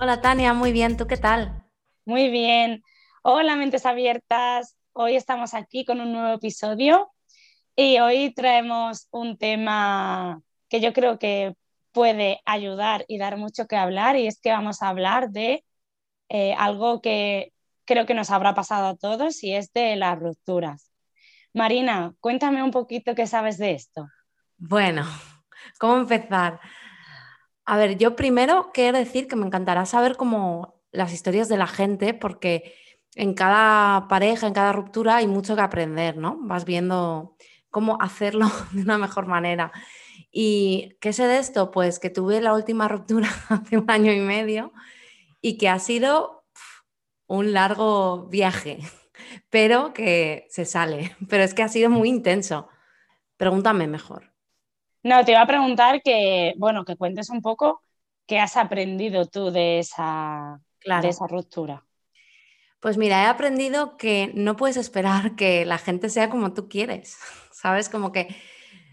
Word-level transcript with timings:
Hola 0.00 0.20
Tania, 0.20 0.52
muy 0.52 0.70
bien, 0.70 0.96
¿tú 0.96 1.08
qué 1.08 1.16
tal? 1.16 1.64
Muy 2.04 2.28
bien. 2.28 2.84
Hola 3.22 3.56
mentes 3.56 3.84
abiertas. 3.84 4.76
Hoy 4.92 5.16
estamos 5.16 5.54
aquí 5.54 5.84
con 5.84 6.00
un 6.00 6.12
nuevo 6.12 6.34
episodio 6.34 7.10
y 7.74 7.98
hoy 7.98 8.32
traemos 8.32 9.08
un 9.10 9.36
tema 9.36 10.40
que 10.68 10.80
yo 10.80 10.92
creo 10.92 11.18
que 11.18 11.56
puede 11.90 12.40
ayudar 12.44 13.06
y 13.08 13.18
dar 13.18 13.38
mucho 13.38 13.66
que 13.66 13.74
hablar 13.74 14.14
y 14.14 14.28
es 14.28 14.40
que 14.40 14.52
vamos 14.52 14.82
a 14.82 14.88
hablar 14.88 15.30
de 15.30 15.64
eh, 16.28 16.54
algo 16.56 17.02
que 17.02 17.52
creo 17.84 18.06
que 18.06 18.14
nos 18.14 18.30
habrá 18.30 18.54
pasado 18.54 18.86
a 18.86 18.96
todos 18.96 19.42
y 19.42 19.52
es 19.52 19.72
de 19.72 19.96
las 19.96 20.16
rupturas. 20.16 20.92
Marina, 21.52 22.14
cuéntame 22.20 22.62
un 22.62 22.70
poquito 22.70 23.16
qué 23.16 23.26
sabes 23.26 23.58
de 23.58 23.72
esto. 23.72 24.06
Bueno, 24.58 25.04
¿cómo 25.80 25.96
empezar? 25.96 26.60
A 27.70 27.76
ver, 27.76 27.98
yo 27.98 28.16
primero 28.16 28.70
quiero 28.72 28.96
decir 28.96 29.28
que 29.28 29.36
me 29.36 29.44
encantará 29.44 29.84
saber 29.84 30.16
cómo 30.16 30.80
las 30.90 31.12
historias 31.12 31.50
de 31.50 31.58
la 31.58 31.66
gente, 31.66 32.14
porque 32.14 32.74
en 33.14 33.34
cada 33.34 34.08
pareja, 34.08 34.46
en 34.46 34.54
cada 34.54 34.72
ruptura 34.72 35.16
hay 35.16 35.26
mucho 35.26 35.54
que 35.54 35.60
aprender, 35.60 36.16
¿no? 36.16 36.38
Vas 36.40 36.64
viendo 36.64 37.36
cómo 37.68 37.98
hacerlo 38.00 38.50
de 38.72 38.80
una 38.80 38.96
mejor 38.96 39.26
manera. 39.26 39.70
¿Y 40.32 40.96
qué 40.98 41.12
sé 41.12 41.26
de 41.26 41.36
esto? 41.36 41.70
Pues 41.70 41.98
que 41.98 42.08
tuve 42.08 42.40
la 42.40 42.54
última 42.54 42.88
ruptura 42.88 43.28
hace 43.50 43.76
un 43.76 43.90
año 43.90 44.12
y 44.12 44.20
medio 44.20 44.72
y 45.42 45.58
que 45.58 45.68
ha 45.68 45.78
sido 45.78 46.46
un 47.26 47.52
largo 47.52 48.28
viaje, 48.28 48.78
pero 49.50 49.92
que 49.92 50.46
se 50.48 50.64
sale. 50.64 51.14
Pero 51.28 51.42
es 51.44 51.52
que 51.52 51.64
ha 51.64 51.68
sido 51.68 51.90
muy 51.90 52.08
intenso. 52.08 52.70
Pregúntame 53.36 53.86
mejor. 53.88 54.27
No, 55.08 55.24
te 55.24 55.32
iba 55.32 55.40
a 55.40 55.46
preguntar 55.46 56.02
que, 56.02 56.52
bueno, 56.58 56.84
que 56.84 56.96
cuentes 56.96 57.30
un 57.30 57.40
poco 57.40 57.82
qué 58.26 58.38
has 58.38 58.58
aprendido 58.58 59.24
tú 59.24 59.50
de 59.50 59.78
esa, 59.78 60.60
de 60.84 61.08
esa 61.08 61.26
ruptura. 61.26 61.82
Pues 62.78 62.98
mira, 62.98 63.22
he 63.22 63.26
aprendido 63.26 63.96
que 63.96 64.30
no 64.34 64.56
puedes 64.56 64.76
esperar 64.76 65.34
que 65.34 65.64
la 65.64 65.78
gente 65.78 66.10
sea 66.10 66.28
como 66.28 66.52
tú 66.52 66.68
quieres, 66.68 67.16
¿sabes? 67.52 67.88
Como 67.88 68.12
que 68.12 68.28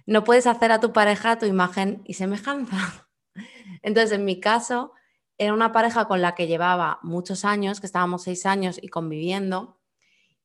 no 0.06 0.24
puedes 0.24 0.48
hacer 0.48 0.72
a 0.72 0.80
tu 0.80 0.94
pareja 0.94 1.38
tu 1.38 1.48
imagen 1.48 2.02
y 2.06 2.14
semejanza. 2.14 3.10
Entonces, 3.82 4.14
en 4.14 4.24
mi 4.24 4.40
caso, 4.40 4.94
era 5.38 5.54
una 5.54 5.74
pareja 5.74 6.06
con 6.06 6.22
la 6.22 6.34
que 6.34 6.48
llevaba 6.48 7.00
muchos 7.04 7.44
años, 7.44 7.82
que 7.82 7.88
estábamos 7.88 8.24
seis 8.24 8.46
años 8.46 8.80
y 8.82 8.88
conviviendo, 8.88 9.82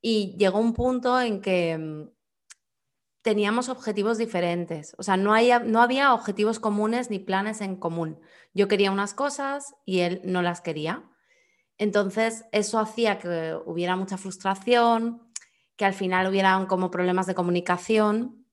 y 0.03 0.35
llegó 0.37 0.59
un 0.59 0.75
punto 0.75 1.21
en 1.21 1.41
que 1.41 1.79
mm, 1.79 2.09
teníamos 3.23 3.69
objetivos 3.69 4.19
diferentes. 4.19 4.95
O 4.99 5.03
sea, 5.03 5.17
no, 5.17 5.35
no 5.65 5.83
había 5.83 6.15
objetivos 6.15 6.59
comunes 6.59 7.11
ni 7.11 7.19
planes 7.19 7.61
en 7.61 7.77
común. 7.77 8.21
Yo 8.55 8.69
quería 8.69 8.91
unas 8.91 9.15
cosas 9.15 9.75
y 9.85 10.01
él 10.01 10.21
no 10.25 10.43
las 10.43 10.61
quería. 10.61 11.05
Entonces, 11.79 12.45
eso 12.53 12.79
hacía 12.79 13.19
que 13.19 13.57
hubiera 13.65 13.97
mucha 13.97 14.19
frustración, 14.19 15.23
que 15.77 15.85
al 15.85 15.95
final 15.95 16.29
hubieran 16.29 16.67
como 16.67 16.91
problemas 16.91 17.27
de 17.27 17.35
comunicación 17.35 18.47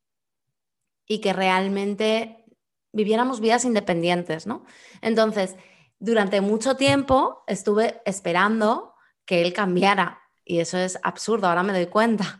y 1.05 1.19
que 1.19 1.33
realmente 1.33 2.45
viviéramos 2.93 3.39
vidas 3.39 3.65
independientes, 3.65 4.47
¿no? 4.47 4.65
Entonces, 5.01 5.55
durante 5.99 6.41
mucho 6.41 6.75
tiempo 6.75 7.43
estuve 7.47 8.01
esperando 8.05 8.93
que 9.25 9.41
él 9.41 9.53
cambiara 9.53 10.21
y 10.47 10.59
eso 10.59 10.77
es 10.77 10.99
absurdo, 11.03 11.47
ahora 11.47 11.63
me 11.63 11.73
doy 11.73 11.87
cuenta. 11.87 12.39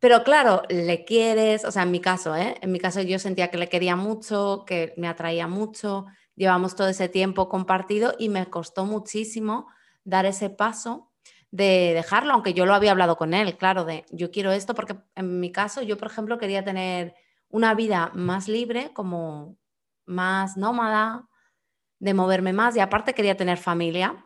Pero 0.00 0.24
claro, 0.24 0.62
le 0.68 1.04
quieres, 1.04 1.64
o 1.64 1.70
sea, 1.70 1.82
en 1.82 1.90
mi 1.90 2.00
caso, 2.00 2.34
¿eh? 2.36 2.56
En 2.60 2.72
mi 2.72 2.78
caso 2.78 3.00
yo 3.02 3.18
sentía 3.18 3.50
que 3.50 3.58
le 3.58 3.68
quería 3.68 3.96
mucho, 3.96 4.64
que 4.66 4.94
me 4.96 5.08
atraía 5.08 5.48
mucho, 5.48 6.06
llevamos 6.34 6.74
todo 6.76 6.88
ese 6.88 7.08
tiempo 7.08 7.48
compartido 7.48 8.14
y 8.18 8.28
me 8.28 8.46
costó 8.46 8.86
muchísimo 8.86 9.68
dar 10.04 10.26
ese 10.26 10.50
paso 10.50 11.10
de 11.50 11.92
dejarlo, 11.94 12.32
aunque 12.32 12.54
yo 12.54 12.64
lo 12.64 12.74
había 12.74 12.92
hablado 12.92 13.16
con 13.16 13.34
él, 13.34 13.56
claro, 13.58 13.84
de 13.84 14.06
yo 14.10 14.30
quiero 14.30 14.52
esto, 14.52 14.74
porque 14.74 14.96
en 15.14 15.38
mi 15.38 15.52
caso 15.52 15.82
yo, 15.82 15.98
por 15.98 16.08
ejemplo, 16.08 16.38
quería 16.38 16.64
tener 16.64 17.14
una 17.50 17.74
vida 17.74 18.10
más 18.14 18.48
libre, 18.48 18.92
como 18.94 19.58
más 20.06 20.56
nómada, 20.56 21.28
de 21.98 22.14
moverme 22.14 22.52
más 22.52 22.74
y 22.76 22.80
aparte 22.80 23.14
quería 23.14 23.36
tener 23.36 23.58
familia 23.58 24.24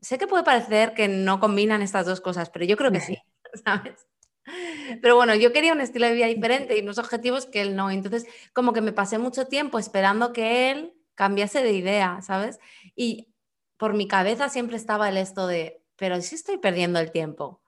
sé 0.00 0.18
que 0.18 0.26
puede 0.26 0.44
parecer 0.44 0.94
que 0.94 1.08
no 1.08 1.40
combinan 1.40 1.82
estas 1.82 2.06
dos 2.06 2.20
cosas, 2.20 2.50
pero 2.50 2.64
yo 2.64 2.76
creo 2.76 2.92
que 2.92 3.00
sí, 3.00 3.18
¿sabes? 3.64 4.06
Pero 5.02 5.16
bueno, 5.16 5.34
yo 5.34 5.52
quería 5.52 5.72
un 5.72 5.80
estilo 5.80 6.06
de 6.06 6.14
vida 6.14 6.26
diferente 6.26 6.76
y 6.76 6.82
unos 6.82 6.98
objetivos 6.98 7.46
que 7.46 7.60
él 7.60 7.74
no. 7.74 7.90
Entonces, 7.90 8.26
como 8.52 8.72
que 8.72 8.80
me 8.80 8.92
pasé 8.92 9.18
mucho 9.18 9.46
tiempo 9.46 9.78
esperando 9.78 10.32
que 10.32 10.70
él 10.70 10.94
cambiase 11.14 11.62
de 11.62 11.72
idea, 11.72 12.20
¿sabes? 12.22 12.60
Y 12.94 13.34
por 13.76 13.94
mi 13.94 14.06
cabeza 14.06 14.48
siempre 14.48 14.76
estaba 14.76 15.08
el 15.08 15.16
esto 15.16 15.46
de, 15.46 15.82
pero 15.96 16.20
si 16.20 16.36
estoy 16.36 16.58
perdiendo 16.58 17.00
el 17.00 17.10
tiempo, 17.10 17.60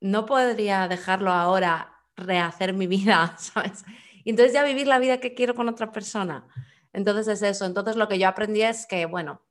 no 0.00 0.26
podría 0.26 0.86
dejarlo 0.88 1.32
ahora, 1.32 1.92
rehacer 2.16 2.72
mi 2.72 2.86
vida, 2.86 3.36
¿sabes? 3.38 3.84
Y 4.24 4.30
entonces 4.30 4.52
ya 4.52 4.64
vivir 4.64 4.86
la 4.86 4.98
vida 4.98 5.18
que 5.18 5.34
quiero 5.34 5.54
con 5.54 5.68
otra 5.68 5.92
persona. 5.92 6.46
Entonces 6.92 7.28
es 7.28 7.42
eso. 7.42 7.64
Entonces 7.64 7.96
lo 7.96 8.08
que 8.08 8.18
yo 8.18 8.28
aprendí 8.28 8.62
es 8.62 8.86
que, 8.86 9.06
bueno, 9.06 9.42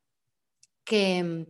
que 0.83 1.47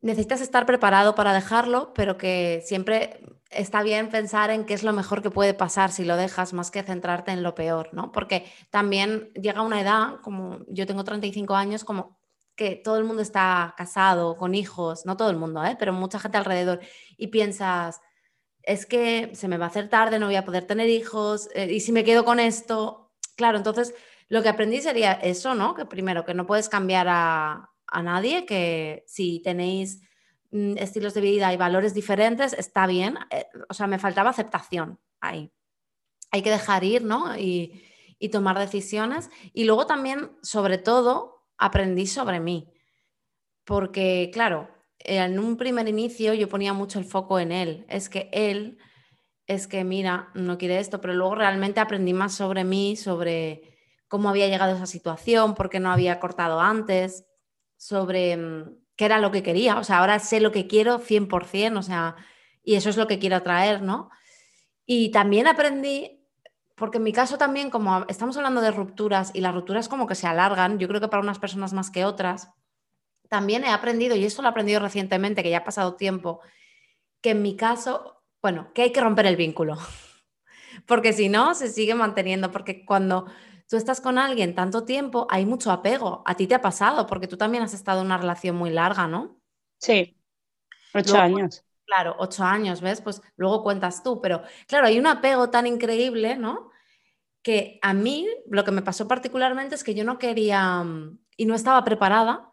necesitas 0.00 0.40
estar 0.40 0.66
preparado 0.66 1.14
para 1.14 1.32
dejarlo, 1.32 1.92
pero 1.94 2.16
que 2.18 2.62
siempre 2.64 3.20
está 3.50 3.82
bien 3.82 4.10
pensar 4.10 4.50
en 4.50 4.64
qué 4.64 4.74
es 4.74 4.82
lo 4.82 4.92
mejor 4.92 5.22
que 5.22 5.30
puede 5.30 5.54
pasar 5.54 5.90
si 5.90 6.04
lo 6.04 6.16
dejas 6.16 6.52
más 6.52 6.70
que 6.70 6.82
centrarte 6.82 7.32
en 7.32 7.42
lo 7.42 7.54
peor, 7.54 7.90
¿no? 7.92 8.12
Porque 8.12 8.46
también 8.70 9.32
llega 9.34 9.62
una 9.62 9.80
edad, 9.80 10.20
como 10.22 10.60
yo 10.68 10.86
tengo 10.86 11.04
35 11.04 11.54
años, 11.54 11.84
como 11.84 12.18
que 12.54 12.76
todo 12.76 12.98
el 12.98 13.04
mundo 13.04 13.22
está 13.22 13.74
casado, 13.76 14.36
con 14.36 14.54
hijos, 14.54 15.06
no 15.06 15.16
todo 15.16 15.30
el 15.30 15.36
mundo, 15.36 15.64
¿eh? 15.64 15.76
pero 15.78 15.92
mucha 15.92 16.18
gente 16.18 16.38
alrededor, 16.38 16.80
y 17.16 17.28
piensas, 17.28 18.00
es 18.62 18.84
que 18.84 19.30
se 19.34 19.48
me 19.48 19.58
va 19.58 19.66
a 19.66 19.68
hacer 19.68 19.88
tarde, 19.88 20.18
no 20.18 20.26
voy 20.26 20.36
a 20.36 20.44
poder 20.44 20.66
tener 20.66 20.88
hijos, 20.88 21.48
eh, 21.54 21.72
y 21.72 21.80
si 21.80 21.92
me 21.92 22.04
quedo 22.04 22.24
con 22.24 22.40
esto, 22.40 23.12
claro, 23.36 23.58
entonces 23.58 23.94
lo 24.28 24.42
que 24.42 24.48
aprendí 24.48 24.80
sería 24.80 25.12
eso, 25.12 25.54
¿no? 25.54 25.74
Que 25.74 25.86
primero, 25.86 26.24
que 26.24 26.34
no 26.34 26.46
puedes 26.46 26.68
cambiar 26.68 27.06
a, 27.08 27.70
a 27.90 28.02
nadie, 28.02 28.46
que 28.46 29.04
si 29.06 29.40
tenéis 29.40 30.00
mm, 30.50 30.76
estilos 30.78 31.14
de 31.14 31.20
vida 31.20 31.52
y 31.52 31.56
valores 31.56 31.94
diferentes, 31.94 32.52
está 32.52 32.86
bien. 32.86 33.18
Eh, 33.30 33.46
o 33.68 33.74
sea, 33.74 33.86
me 33.86 33.98
faltaba 33.98 34.30
aceptación 34.30 34.98
ahí. 35.20 35.52
Hay 36.30 36.42
que 36.42 36.50
dejar 36.50 36.84
ir, 36.84 37.04
¿no? 37.04 37.36
Y, 37.38 37.82
y 38.18 38.28
tomar 38.28 38.58
decisiones. 38.58 39.30
Y 39.52 39.64
luego 39.64 39.86
también, 39.86 40.30
sobre 40.42 40.78
todo, 40.78 41.46
aprendí 41.56 42.06
sobre 42.06 42.40
mí. 42.40 42.70
Porque, 43.64 44.30
claro, 44.32 44.68
en 44.98 45.38
un 45.38 45.56
primer 45.56 45.88
inicio 45.88 46.34
yo 46.34 46.48
ponía 46.48 46.72
mucho 46.72 46.98
el 46.98 47.04
foco 47.04 47.38
en 47.38 47.52
él. 47.52 47.86
Es 47.88 48.08
que 48.08 48.28
él, 48.32 48.78
es 49.46 49.66
que, 49.66 49.84
mira, 49.84 50.30
no 50.34 50.58
quiere 50.58 50.78
esto, 50.78 51.00
pero 51.00 51.14
luego 51.14 51.34
realmente 51.34 51.80
aprendí 51.80 52.12
más 52.12 52.34
sobre 52.34 52.64
mí, 52.64 52.96
sobre 52.96 53.76
cómo 54.08 54.28
había 54.28 54.48
llegado 54.48 54.72
a 54.72 54.76
esa 54.76 54.86
situación, 54.86 55.54
por 55.54 55.70
qué 55.70 55.80
no 55.80 55.90
había 55.90 56.18
cortado 56.18 56.60
antes, 56.60 57.26
sobre 57.78 58.36
mm, 58.36 58.76
qué 58.96 59.06
era 59.06 59.18
lo 59.18 59.30
que 59.30 59.42
quería. 59.42 59.78
O 59.78 59.84
sea, 59.84 59.98
ahora 59.98 60.18
sé 60.18 60.40
lo 60.40 60.52
que 60.52 60.66
quiero 60.66 60.98
100%, 60.98 61.78
o 61.78 61.82
sea, 61.82 62.16
y 62.62 62.74
eso 62.74 62.90
es 62.90 62.98
lo 62.98 63.06
que 63.06 63.18
quiero 63.18 63.36
atraer, 63.36 63.80
¿no? 63.80 64.10
Y 64.84 65.10
también 65.10 65.46
aprendí, 65.46 66.26
porque 66.74 66.98
en 66.98 67.04
mi 67.04 67.12
caso 67.12 67.38
también, 67.38 67.70
como 67.70 68.04
estamos 68.08 68.36
hablando 68.36 68.60
de 68.60 68.72
rupturas 68.72 69.30
y 69.34 69.40
las 69.40 69.54
rupturas 69.54 69.88
como 69.88 70.06
que 70.06 70.14
se 70.14 70.26
alargan, 70.26 70.78
yo 70.78 70.88
creo 70.88 71.00
que 71.00 71.08
para 71.08 71.22
unas 71.22 71.38
personas 71.38 71.72
más 71.72 71.90
que 71.90 72.04
otras, 72.04 72.50
también 73.28 73.64
he 73.64 73.68
aprendido, 73.68 74.16
y 74.16 74.24
esto 74.24 74.42
lo 74.42 74.48
he 74.48 74.50
aprendido 74.50 74.80
recientemente, 74.80 75.42
que 75.42 75.50
ya 75.50 75.58
ha 75.58 75.64
pasado 75.64 75.94
tiempo, 75.94 76.40
que 77.20 77.30
en 77.30 77.42
mi 77.42 77.56
caso, 77.56 78.22
bueno, 78.42 78.72
que 78.74 78.82
hay 78.82 78.92
que 78.92 79.00
romper 79.00 79.26
el 79.26 79.36
vínculo, 79.36 79.76
porque 80.86 81.12
si 81.12 81.28
no, 81.28 81.54
se 81.54 81.68
sigue 81.68 81.94
manteniendo, 81.94 82.50
porque 82.50 82.84
cuando 82.84 83.26
tú 83.68 83.76
estás 83.76 84.00
con 84.00 84.18
alguien 84.18 84.54
tanto 84.54 84.84
tiempo, 84.84 85.26
hay 85.30 85.46
mucho 85.46 85.70
apego. 85.70 86.22
A 86.26 86.34
ti 86.34 86.46
te 86.46 86.54
ha 86.54 86.60
pasado, 86.60 87.06
porque 87.06 87.28
tú 87.28 87.36
también 87.36 87.62
has 87.62 87.74
estado 87.74 88.00
en 88.00 88.06
una 88.06 88.18
relación 88.18 88.56
muy 88.56 88.70
larga, 88.70 89.06
¿no? 89.06 89.40
Sí, 89.78 90.16
ocho 90.94 91.18
años. 91.18 91.64
Claro, 91.84 92.16
ocho 92.18 92.44
años, 92.44 92.80
¿ves? 92.80 93.00
Pues 93.00 93.22
luego 93.36 93.62
cuentas 93.62 94.02
tú, 94.02 94.20
pero 94.20 94.42
claro, 94.66 94.86
hay 94.86 94.98
un 94.98 95.06
apego 95.06 95.50
tan 95.50 95.66
increíble, 95.66 96.36
¿no? 96.36 96.70
Que 97.42 97.78
a 97.82 97.94
mí 97.94 98.26
lo 98.50 98.64
que 98.64 98.72
me 98.72 98.82
pasó 98.82 99.06
particularmente 99.08 99.74
es 99.74 99.84
que 99.84 99.94
yo 99.94 100.04
no 100.04 100.18
quería 100.18 100.82
mm, 100.82 101.18
y 101.36 101.46
no 101.46 101.54
estaba 101.54 101.84
preparada 101.84 102.52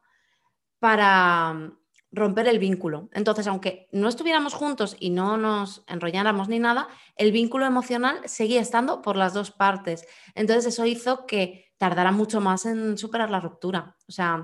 para 0.80 1.54
mm, 1.54 1.78
romper 2.16 2.48
el 2.48 2.60
vínculo. 2.60 3.10
Entonces, 3.14 3.48
aunque 3.48 3.88
no 3.92 4.08
estuviéramos 4.08 4.54
juntos 4.54 4.96
y 5.00 5.10
no 5.10 5.38
nos 5.38 5.84
enrolláramos 5.88 6.48
ni 6.48 6.60
nada, 6.60 6.88
el 7.16 7.32
vínculo 7.32 7.66
emocional 7.66 8.20
seguía 8.26 8.62
estando 8.62 9.02
por 9.02 9.18
las 9.18 9.34
dos 9.34 9.52
partes. 9.52 10.08
Entonces, 10.34 10.66
eso 10.74 10.86
hizo 10.86 11.26
que 11.26 11.72
tardara 11.78 12.12
mucho 12.12 12.42
más 12.42 12.66
en 12.66 12.98
superar 12.98 13.30
la 13.30 13.40
ruptura. 13.40 13.96
O 14.08 14.12
sea, 14.12 14.44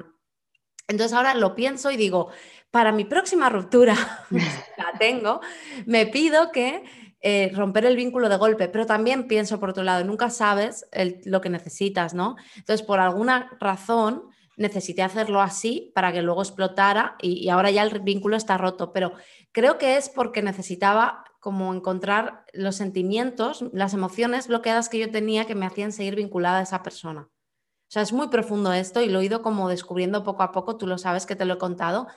entonces 0.88 1.16
ahora 1.16 1.34
lo 1.34 1.56
pienso 1.56 1.90
y 1.92 1.98
digo, 1.98 2.30
para 2.70 2.92
mi 2.92 3.06
próxima 3.06 3.50
ruptura, 3.50 3.96
la 4.78 5.00
tengo, 5.00 5.42
me 5.86 6.06
pido 6.06 6.52
que 6.52 6.84
eh, 7.22 7.52
romper 7.56 7.86
el 7.86 7.96
vínculo 7.96 8.30
de 8.30 8.38
golpe, 8.38 8.68
pero 8.68 8.86
también 8.86 9.28
pienso 9.28 9.60
por 9.60 9.70
otro 9.70 9.84
lado, 9.84 10.04
nunca 10.04 10.30
sabes 10.30 10.86
lo 11.26 11.40
que 11.40 11.50
necesitas, 11.50 12.14
¿no? 12.14 12.36
Entonces, 12.56 12.86
por 12.86 13.00
alguna 13.00 13.56
razón, 13.60 14.24
necesité 14.62 15.02
hacerlo 15.02 15.42
así 15.42 15.92
para 15.96 16.14
que 16.14 16.22
luego 16.22 16.42
explotara 16.42 17.16
y, 17.22 17.50
ahora 17.50 17.72
ya 17.72 17.84
el 17.84 18.00
vínculo 18.00 18.38
está 18.38 18.58
roto, 18.58 18.94
pero 18.94 19.14
creo 19.52 19.78
que 19.78 19.98
es 19.98 20.10
porque 20.10 20.42
necesitaba 20.42 21.26
como 21.40 21.74
encontrar 21.74 22.46
los 22.54 22.76
sentimientos, 22.76 23.66
las 23.74 23.94
emociones 23.94 24.48
bloqueadas 24.48 24.90
que 24.90 25.00
yo 25.00 25.12
tenía 25.12 25.46
que 25.46 25.56
me 25.56 25.66
hacían 25.66 25.92
seguir 25.92 26.16
vinculada 26.16 26.60
a 26.60 26.64
esa 26.64 26.84
persona. 26.84 27.22
O 27.22 27.94
sea, 27.94 28.04
es 28.04 28.14
muy 28.14 28.30
profundo 28.30 28.72
esto 28.72 29.02
y 29.02 29.10
lo 29.10 29.20
he 29.20 29.26
ido 29.26 29.42
como 29.42 29.68
descubriendo 29.68 30.24
poco 30.24 30.44
a 30.44 30.52
poco, 30.52 30.78
tú 30.78 30.88
lo 30.88 30.98
sabes 30.98 31.26
que 31.26 31.36
te 31.36 31.46
lo 31.46 31.56
he 31.56 31.58
contado, 31.58 32.08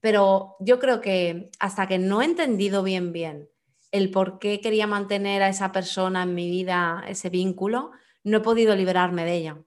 pero 0.00 0.56
yo 0.60 0.78
creo 0.78 1.00
que 1.00 1.50
hasta 1.58 1.86
que 1.86 1.98
no 1.98 2.20
he 2.20 2.26
entendido 2.26 2.82
bien 2.82 3.12
bien 3.12 3.48
el 3.92 4.10
por 4.10 4.38
qué 4.38 4.60
quería 4.60 4.86
mantener 4.86 5.42
a 5.42 5.48
esa 5.48 5.70
persona 5.70 6.22
en 6.22 6.34
mi 6.34 6.50
vida, 6.50 7.04
ese 7.06 7.28
vínculo, 7.28 7.92
no 8.24 8.38
he 8.38 8.40
podido 8.40 8.74
liberarme 8.74 9.24
de 9.24 9.34
ella. 9.34 9.58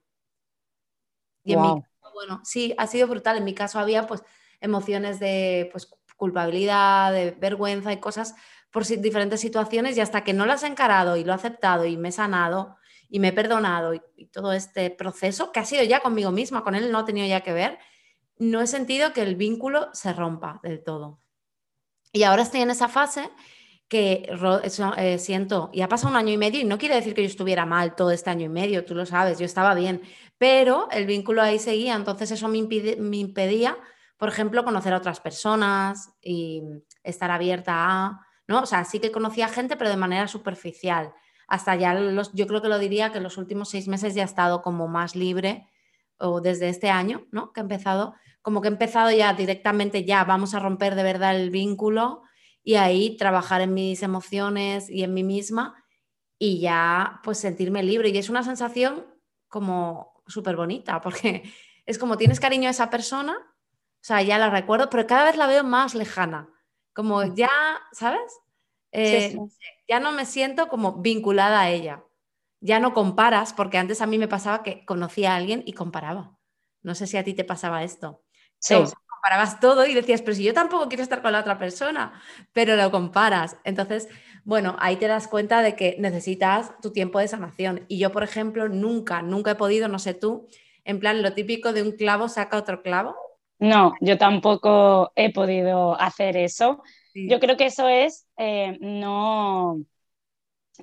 Y 1.44 1.54
en 1.54 1.62
mi 1.62 1.82
bueno, 2.16 2.40
sí, 2.44 2.74
ha 2.78 2.86
sido 2.86 3.06
brutal. 3.06 3.36
En 3.36 3.44
mi 3.44 3.54
caso 3.54 3.78
había 3.78 4.06
pues 4.06 4.22
emociones 4.60 5.20
de 5.20 5.68
pues, 5.70 5.86
culpabilidad, 6.16 7.12
de 7.12 7.32
vergüenza 7.32 7.92
y 7.92 7.98
cosas 7.98 8.34
por 8.72 8.86
diferentes 8.86 9.40
situaciones 9.40 9.96
y 9.96 10.00
hasta 10.00 10.24
que 10.24 10.32
no 10.32 10.46
las 10.46 10.62
he 10.62 10.66
encarado 10.66 11.16
y 11.16 11.24
lo 11.24 11.32
he 11.32 11.34
aceptado 11.34 11.84
y 11.84 11.98
me 11.98 12.08
he 12.08 12.12
sanado 12.12 12.76
y 13.10 13.20
me 13.20 13.28
he 13.28 13.32
perdonado 13.32 13.92
y, 13.92 14.00
y 14.16 14.26
todo 14.26 14.54
este 14.54 14.90
proceso 14.90 15.52
que 15.52 15.60
ha 15.60 15.66
sido 15.66 15.82
ya 15.84 16.00
conmigo 16.00 16.32
misma, 16.32 16.64
con 16.64 16.74
él 16.74 16.90
no 16.90 17.00
ha 17.00 17.04
tenido 17.04 17.26
ya 17.26 17.42
que 17.42 17.52
ver, 17.52 17.78
no 18.38 18.62
he 18.62 18.66
sentido 18.66 19.12
que 19.12 19.20
el 19.20 19.36
vínculo 19.36 19.90
se 19.92 20.14
rompa 20.14 20.60
del 20.62 20.82
todo. 20.82 21.20
Y 22.12 22.22
ahora 22.22 22.42
estoy 22.42 22.62
en 22.62 22.70
esa 22.70 22.88
fase 22.88 23.30
que 23.88 24.28
eh, 24.96 25.18
siento, 25.18 25.70
y 25.72 25.82
ha 25.82 25.88
pasado 25.88 26.10
un 26.10 26.16
año 26.16 26.32
y 26.32 26.38
medio, 26.38 26.60
y 26.60 26.64
no 26.64 26.78
quiere 26.78 26.96
decir 26.96 27.14
que 27.14 27.22
yo 27.22 27.28
estuviera 27.28 27.66
mal 27.66 27.94
todo 27.94 28.10
este 28.10 28.30
año 28.30 28.46
y 28.46 28.48
medio, 28.48 28.84
tú 28.84 28.94
lo 28.94 29.06
sabes, 29.06 29.38
yo 29.38 29.44
estaba 29.44 29.74
bien, 29.74 30.02
pero 30.38 30.88
el 30.90 31.06
vínculo 31.06 31.40
ahí 31.40 31.58
seguía, 31.58 31.94
entonces 31.94 32.32
eso 32.32 32.48
me, 32.48 32.58
impedía, 32.58 33.78
por 34.16 34.28
ejemplo, 34.28 34.64
conocer 34.64 34.92
a 34.92 34.98
otras 34.98 35.20
personas 35.20 36.10
y 36.20 36.62
estar 37.04 37.30
abierta 37.30 37.72
a, 37.74 38.20
¿no? 38.48 38.62
O 38.62 38.66
sea, 38.66 38.84
sí 38.84 38.98
que 38.98 39.12
conocía 39.12 39.48
gente, 39.48 39.76
pero 39.76 39.90
de 39.90 39.96
manera 39.96 40.26
superficial. 40.26 41.12
Hasta 41.46 41.76
ya, 41.76 41.96
yo 42.32 42.46
creo 42.46 42.62
que 42.62 42.68
lo 42.68 42.78
diría 42.78 43.12
que 43.12 43.20
los 43.20 43.38
últimos 43.38 43.70
seis 43.70 43.86
meses 43.86 44.14
ya 44.14 44.22
he 44.22 44.24
estado 44.24 44.62
como 44.62 44.88
más 44.88 45.14
libre, 45.14 45.68
o 46.18 46.40
desde 46.40 46.68
este 46.68 46.90
año, 46.90 47.26
¿no? 47.30 47.52
Que 47.52 47.60
he 47.60 47.62
empezado, 47.62 48.14
como 48.42 48.62
que 48.62 48.68
he 48.68 48.70
empezado 48.70 49.10
ya 49.12 49.32
directamente, 49.34 50.04
ya 50.04 50.24
vamos 50.24 50.54
a 50.54 50.60
romper 50.60 50.94
de 50.94 51.02
verdad 51.02 51.36
el 51.36 51.50
vínculo 51.50 52.22
y 52.66 52.74
ahí 52.74 53.16
trabajar 53.16 53.60
en 53.60 53.74
mis 53.74 54.02
emociones 54.02 54.90
y 54.90 55.04
en 55.04 55.14
mí 55.14 55.22
misma 55.22 55.84
y 56.36 56.58
ya 56.58 57.20
pues 57.22 57.38
sentirme 57.38 57.84
libre. 57.84 58.08
Y 58.08 58.18
es 58.18 58.28
una 58.28 58.42
sensación 58.42 59.06
como 59.46 60.20
súper 60.26 60.56
bonita 60.56 61.00
porque 61.00 61.44
es 61.86 61.96
como 61.96 62.16
tienes 62.16 62.40
cariño 62.40 62.66
a 62.66 62.72
esa 62.72 62.90
persona, 62.90 63.36
o 63.36 64.04
sea, 64.06 64.20
ya 64.20 64.36
la 64.36 64.50
recuerdo, 64.50 64.90
pero 64.90 65.06
cada 65.06 65.26
vez 65.26 65.36
la 65.36 65.46
veo 65.46 65.62
más 65.62 65.94
lejana, 65.94 66.48
como 66.92 67.20
mm. 67.20 67.34
ya, 67.36 67.50
¿sabes? 67.92 68.36
Eh, 68.90 69.38
ya 69.86 70.00
no 70.00 70.10
me 70.10 70.26
siento 70.26 70.66
como 70.66 71.00
vinculada 71.00 71.60
a 71.60 71.70
ella. 71.70 72.02
Ya 72.60 72.80
no 72.80 72.94
comparas, 72.94 73.52
porque 73.52 73.78
antes 73.78 74.00
a 74.00 74.06
mí 74.06 74.18
me 74.18 74.26
pasaba 74.26 74.64
que 74.64 74.84
conocía 74.86 75.34
a 75.34 75.36
alguien 75.36 75.62
y 75.66 75.74
comparaba. 75.74 76.36
No 76.82 76.96
sé 76.96 77.06
si 77.06 77.16
a 77.16 77.22
ti 77.22 77.32
te 77.32 77.44
pasaba 77.44 77.84
esto. 77.84 78.24
Sí 78.58 78.74
comparabas 79.26 79.58
todo 79.58 79.86
y 79.86 79.94
decías, 79.94 80.22
pero 80.22 80.36
si 80.36 80.44
yo 80.44 80.54
tampoco 80.54 80.86
quiero 80.86 81.02
estar 81.02 81.20
con 81.20 81.32
la 81.32 81.40
otra 81.40 81.58
persona, 81.58 82.12
pero 82.52 82.76
lo 82.76 82.92
comparas. 82.92 83.56
Entonces, 83.64 84.08
bueno, 84.44 84.76
ahí 84.78 84.96
te 84.96 85.08
das 85.08 85.26
cuenta 85.26 85.62
de 85.62 85.74
que 85.74 85.96
necesitas 85.98 86.70
tu 86.80 86.92
tiempo 86.92 87.18
de 87.18 87.26
sanación. 87.26 87.84
Y 87.88 87.98
yo, 87.98 88.12
por 88.12 88.22
ejemplo, 88.22 88.68
nunca, 88.68 89.22
nunca 89.22 89.50
he 89.50 89.54
podido, 89.56 89.88
no 89.88 89.98
sé 89.98 90.14
tú, 90.14 90.46
en 90.84 91.00
plan 91.00 91.22
lo 91.22 91.32
típico 91.32 91.72
de 91.72 91.82
un 91.82 91.92
clavo 91.92 92.28
saca 92.28 92.56
otro 92.56 92.82
clavo. 92.82 93.16
No, 93.58 93.94
yo 94.00 94.16
tampoco 94.16 95.10
he 95.16 95.32
podido 95.32 96.00
hacer 96.00 96.36
eso. 96.36 96.84
Yo 97.12 97.40
creo 97.40 97.56
que 97.56 97.66
eso 97.66 97.88
es 97.88 98.28
eh, 98.36 98.78
no, 98.80 99.80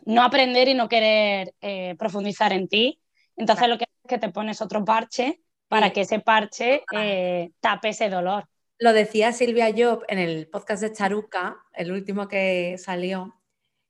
no 0.06 0.22
aprender 0.22 0.68
y 0.68 0.74
no 0.74 0.90
querer 0.90 1.54
eh, 1.62 1.96
profundizar 1.98 2.52
en 2.52 2.68
ti. 2.68 3.00
Entonces 3.38 3.70
lo 3.70 3.78
que 3.78 3.86
es 3.86 4.10
que 4.10 4.18
te 4.18 4.30
pones 4.30 4.62
otro 4.62 4.84
parche 4.84 5.43
para 5.74 5.90
que 5.90 6.02
ese 6.02 6.20
parche 6.20 6.84
eh, 6.96 7.52
tape 7.60 7.90
ese 7.90 8.08
dolor. 8.08 8.46
Lo 8.78 8.94
decía 8.94 9.34
Silvia 9.34 9.74
Job 9.76 10.04
en 10.08 10.20
el 10.20 10.48
podcast 10.48 10.84
de 10.84 10.94
Charuca, 10.94 11.58
el 11.74 11.92
último 11.92 12.28
que 12.28 12.78
salió, 12.78 13.42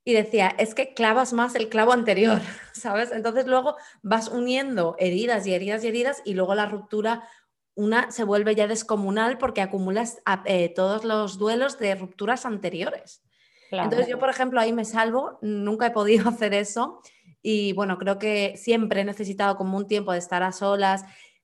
y 0.05 0.13
decía, 0.13 0.55
es 0.57 0.75
que 0.75 0.93
clavas 0.93 1.33
más 1.33 1.55
el 1.55 1.67
clavo 1.67 1.91
anterior, 1.91 2.39
¿sabes? 2.73 3.11
Entonces 3.11 3.47
luego 3.47 3.75
vas 4.01 4.29
uniendo 4.29 4.95
heridas 4.97 5.45
y 5.45 5.53
heridas 5.53 5.83
y 5.83 5.87
heridas 5.89 6.21
y 6.23 6.35
luego 6.35 6.55
la 6.55 6.67
ruptura, 6.67 7.27
una 7.75 8.11
se 8.11 8.23
vuelve 8.23 8.55
ya 8.55 8.67
descomunal 8.67 9.37
porque 9.37 9.59
acumulas 9.59 10.21
eh, 10.45 10.69
todos 10.73 11.03
los 11.03 11.37
duelos 11.37 11.79
de 11.79 11.95
rupturas 11.95 12.45
anteriores. 12.45 13.25
Entonces 13.71 14.07
yo, 14.07 14.19
por 14.19 14.29
ejemplo, 14.29 14.61
ahí 14.61 14.71
me 14.71 14.85
salvo, 14.85 15.37
nunca 15.41 15.87
he 15.87 15.91
podido 15.91 16.29
hacer 16.29 16.53
eso 16.53 17.01
y 17.41 17.73
bueno, 17.73 17.97
creo 17.97 18.19
que 18.19 18.55
siempre 18.55 19.01
he 19.01 19.03
necesitado 19.05 19.57
como 19.57 19.77
un 19.77 19.85
tiempo 19.85 20.13
de 20.13 20.19
estar 20.19 20.43
a 20.43 20.53
solas 20.53 21.03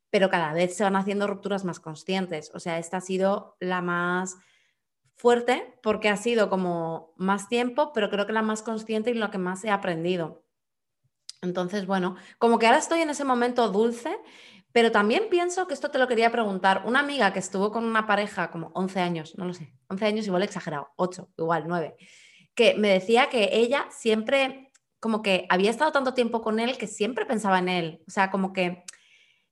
pero 0.10 0.30
cada 0.30 0.54
vez 0.54 0.76
se 0.76 0.84
van 0.84 0.96
haciendo 0.96 1.28
rupturas 1.28 1.66
más 1.66 1.80
conscientes. 1.80 2.52
O 2.54 2.60
sea, 2.60 2.80
esta 2.80 2.98
ha 2.98 3.02
sido 3.02 3.56
la 3.60 3.82
más 3.82 4.38
fuerte 5.16 5.78
porque 5.84 6.10
ha 6.10 6.18
sido 6.18 6.50
como 6.50 7.14
más 7.18 7.50
tiempo, 7.50 7.92
pero 7.94 8.10
creo 8.10 8.26
que 8.26 8.34
la 8.34 8.42
más 8.42 8.62
consciente 8.62 9.12
y 9.12 9.16
lo 9.16 9.30
que 9.32 9.38
más 9.38 9.64
he 9.66 9.70
aprendido. 9.70 10.46
Entonces, 11.42 11.86
bueno, 11.86 12.16
como 12.38 12.60
que 12.60 12.66
ahora 12.66 12.80
estoy 12.80 13.02
en 13.02 13.10
ese 13.10 13.24
momento 13.24 13.70
dulce, 13.70 14.18
pero 14.72 14.92
también 14.92 15.24
pienso 15.30 15.68
que 15.68 15.74
esto 15.74 15.90
te 15.90 15.98
lo 15.98 16.08
quería 16.08 16.32
preguntar. 16.32 16.84
Una 16.86 17.00
amiga 17.00 17.34
que 17.34 17.40
estuvo 17.40 17.72
con 17.72 17.86
una 17.86 18.08
pareja 18.08 18.52
como 18.52 18.72
11 18.76 19.00
años, 19.00 19.38
no 19.38 19.46
lo 19.46 19.54
sé, 19.54 19.74
11 19.90 20.06
años 20.06 20.28
igual 20.28 20.44
exagerado, 20.44 20.90
8, 20.96 21.30
igual 21.38 21.66
9, 21.68 21.96
que 22.56 22.76
me 22.76 22.90
decía 22.90 23.30
que 23.30 23.50
ella 23.54 23.88
siempre, 23.90 24.72
como 25.00 25.22
que 25.22 25.46
había 25.50 25.70
estado 25.70 25.92
tanto 25.92 26.14
tiempo 26.14 26.42
con 26.42 26.60
él 26.60 26.78
que 26.78 26.88
siempre 26.88 27.26
pensaba 27.26 27.60
en 27.60 27.70
él. 27.70 28.04
O 28.08 28.12
sea, 28.12 28.32
como 28.32 28.54
que 28.54 28.84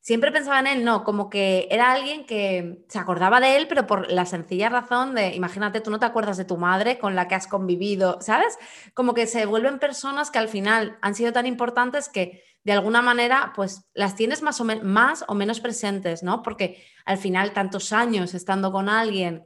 siempre 0.08 0.32
pensaba 0.32 0.62
en 0.62 0.68
él, 0.68 0.86
no, 0.86 1.04
como 1.04 1.30
que 1.30 1.68
era 1.70 1.92
alguien 1.92 2.26
que 2.26 2.86
se 2.88 2.98
acordaba 2.98 3.42
de 3.42 3.58
él, 3.58 3.68
pero 3.68 3.86
por 3.86 4.10
la 4.10 4.26
sencilla 4.26 4.70
razón 4.70 5.14
de, 5.16 5.36
imagínate, 5.36 5.82
tú 5.82 5.92
no 5.92 6.00
te 6.00 6.06
acuerdas 6.06 6.38
de 6.38 6.46
tu 6.46 6.56
madre 6.56 6.98
con 6.98 7.14
la 7.14 7.28
que 7.28 7.36
has 7.36 7.46
convivido, 7.46 8.18
¿sabes? 8.22 8.58
Como 8.94 9.14
que 9.14 9.28
se 9.28 9.46
vuelven 9.46 9.80
personas 9.80 10.32
que 10.32 10.40
al 10.40 10.48
final 10.48 10.98
han 11.02 11.14
sido 11.14 11.34
tan 11.34 11.46
importantes 11.46 12.08
que 12.08 12.42
de 12.64 12.72
alguna 12.72 13.02
manera, 13.02 13.52
pues 13.54 13.90
las 13.94 14.16
tienes 14.16 14.42
más 14.42 14.62
o, 14.62 14.64
más 14.64 15.26
o 15.28 15.36
menos 15.36 15.60
presentes, 15.60 16.24
¿no? 16.24 16.42
Porque 16.42 16.82
al 17.04 17.18
final, 17.18 17.52
tantos 17.52 17.92
años 17.92 18.34
estando 18.34 18.72
con 18.72 18.88
alguien, 18.88 19.46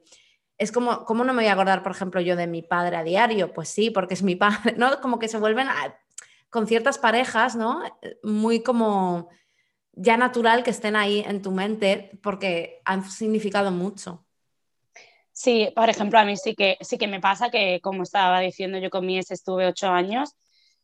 es 0.60 0.72
como, 0.72 1.06
¿cómo 1.06 1.24
no 1.24 1.34
me 1.34 1.41
voy 1.41 1.50
a 1.50 1.53
acordar, 1.53 1.82
por 1.82 1.94
ejemplo, 1.94 2.22
yo 2.22 2.36
de 2.36 2.46
mi 2.46 2.62
padre 2.62 2.98
a 2.98 3.03
diario? 3.03 3.51
Pues 3.51 3.70
sí, 3.70 3.89
porque 3.89 4.13
es 4.13 4.22
mi 4.22 4.36
padre, 4.36 4.75
¿no? 4.77 5.01
Como 5.01 5.18
que 5.18 5.27
se 5.27 5.39
vuelven 5.39 5.70
con 6.51 6.68
ciertas 6.68 7.00
parejas, 7.00 7.56
¿no? 7.56 7.82
Muy 8.22 8.62
como 8.62 9.30
ya 9.94 10.18
natural 10.18 10.64
que 10.64 10.72
estén 10.72 10.96
ahí 10.96 11.24
en 11.28 11.42
tu 11.42 11.52
mente 11.52 12.12
porque 12.24 12.82
han 12.86 13.04
significado 13.10 13.72
mucho. 13.72 14.26
Sí, 15.34 15.70
por 15.76 15.90
ejemplo, 15.90 16.20
a 16.20 16.26
mí 16.26 16.38
sí 16.38 16.56
que, 16.56 16.78
sí 16.82 16.98
que 16.98 17.08
me 17.08 17.20
pasa 17.22 17.50
que, 17.50 17.80
como 17.82 18.04
estaba 18.04 18.40
diciendo, 18.42 18.78
yo 18.78 18.90
con 18.90 19.06
mi 19.06 19.18
ex 19.18 19.32
estuve 19.32 19.66
ocho 19.68 19.90
años 19.90 20.36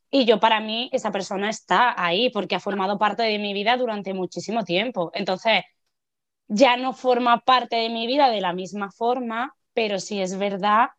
y 0.10 0.26
yo 0.26 0.40
para 0.40 0.62
mí 0.62 0.90
esa 0.94 1.12
persona 1.12 1.50
está 1.50 1.94
ahí 2.02 2.30
porque 2.32 2.56
ha 2.56 2.60
formado 2.60 2.98
parte 2.98 3.24
de 3.24 3.40
mi 3.40 3.54
vida 3.54 3.78
durante 3.78 4.14
muchísimo 4.14 4.64
tiempo. 4.64 5.12
Entonces, 5.14 5.64
ya 6.48 6.78
no 6.78 6.94
forma 6.94 7.40
parte 7.42 7.76
de 7.78 7.90
mi 7.90 8.08
vida 8.08 8.30
de 8.30 8.42
la 8.42 8.54
misma 8.54 8.92
forma, 8.92 9.56
pero 9.74 10.00
sí 10.00 10.22
es 10.22 10.38
verdad 10.38 10.90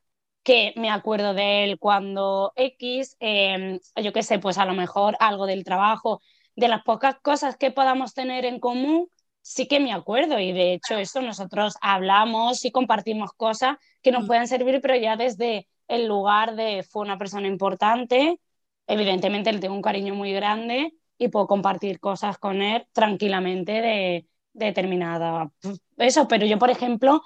que 0.43 0.73
me 0.77 0.91
acuerdo 0.91 1.35
de 1.35 1.65
él 1.65 1.79
cuando 1.79 2.53
X, 2.57 3.17
em, 3.21 3.81
yo 4.03 4.13
qué 4.13 4.23
sé, 4.23 4.39
pues 4.39 4.59
a 4.59 4.65
lo 4.67 4.75
mejor 4.75 5.17
algo 5.21 5.47
del 5.47 5.65
trabajo 5.65 6.21
de 6.59 6.67
las 6.67 6.83
pocas 6.83 7.17
cosas 7.23 7.57
que 7.57 7.71
podamos 7.71 8.15
tener 8.15 8.45
en 8.45 8.59
común, 8.59 9.09
sí 9.43 9.69
que 9.69 9.79
me 9.79 9.93
acuerdo 9.93 10.41
y 10.41 10.51
de 10.51 10.73
hecho 10.73 10.99
eso 10.99 11.23
nosotros 11.23 11.77
hablamos 11.81 12.65
y 12.65 12.73
compartimos 12.73 13.33
cosas 13.33 13.77
que 14.03 14.11
nos 14.11 14.25
mm. 14.25 14.27
pueden 14.27 14.49
servir, 14.49 14.81
pero 14.83 14.97
ya 14.97 15.15
desde 15.15 15.69
el 15.87 16.09
lugar 16.09 16.57
de 16.57 16.83
fue 16.83 17.03
una 17.03 17.17
persona 17.17 17.47
importante, 17.47 18.41
evidentemente 18.89 19.53
le 19.53 19.61
tengo 19.61 19.77
un 19.77 19.83
cariño 19.83 20.17
muy 20.17 20.33
grande 20.33 20.95
y 21.17 21.29
puedo 21.29 21.47
compartir 21.47 22.01
cosas 22.01 22.39
con 22.39 22.61
él 22.61 22.85
tranquilamente 22.93 23.81
de, 23.81 24.27
determinada. 24.53 25.53
Eso, 25.97 26.27
pero 26.27 26.45
yo, 26.45 26.59
por 26.59 26.71
ejemplo, 26.71 27.23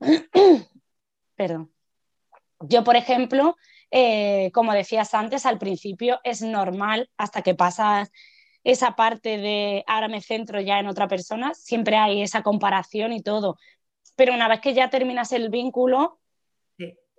perdón, 1.36 1.70
yo, 2.58 2.82
por 2.82 2.96
ejemplo, 2.96 3.56
eh, 3.92 4.50
como 4.52 4.72
decías 4.72 5.14
antes, 5.14 5.46
al 5.46 5.58
principio 5.58 6.18
es 6.24 6.42
normal 6.42 7.08
hasta 7.16 7.42
que 7.42 7.54
pasas 7.54 8.10
esa 8.64 8.96
parte 8.96 9.38
de 9.38 9.84
ahora 9.86 10.08
me 10.08 10.20
centro 10.20 10.60
ya 10.60 10.80
en 10.80 10.88
otra 10.88 11.06
persona, 11.06 11.54
siempre 11.54 11.96
hay 11.96 12.22
esa 12.22 12.42
comparación 12.42 13.12
y 13.12 13.22
todo. 13.22 13.56
Pero 14.16 14.34
una 14.34 14.48
vez 14.48 14.60
que 14.60 14.74
ya 14.74 14.90
terminas 14.90 15.32
el 15.32 15.50
vínculo, 15.50 16.18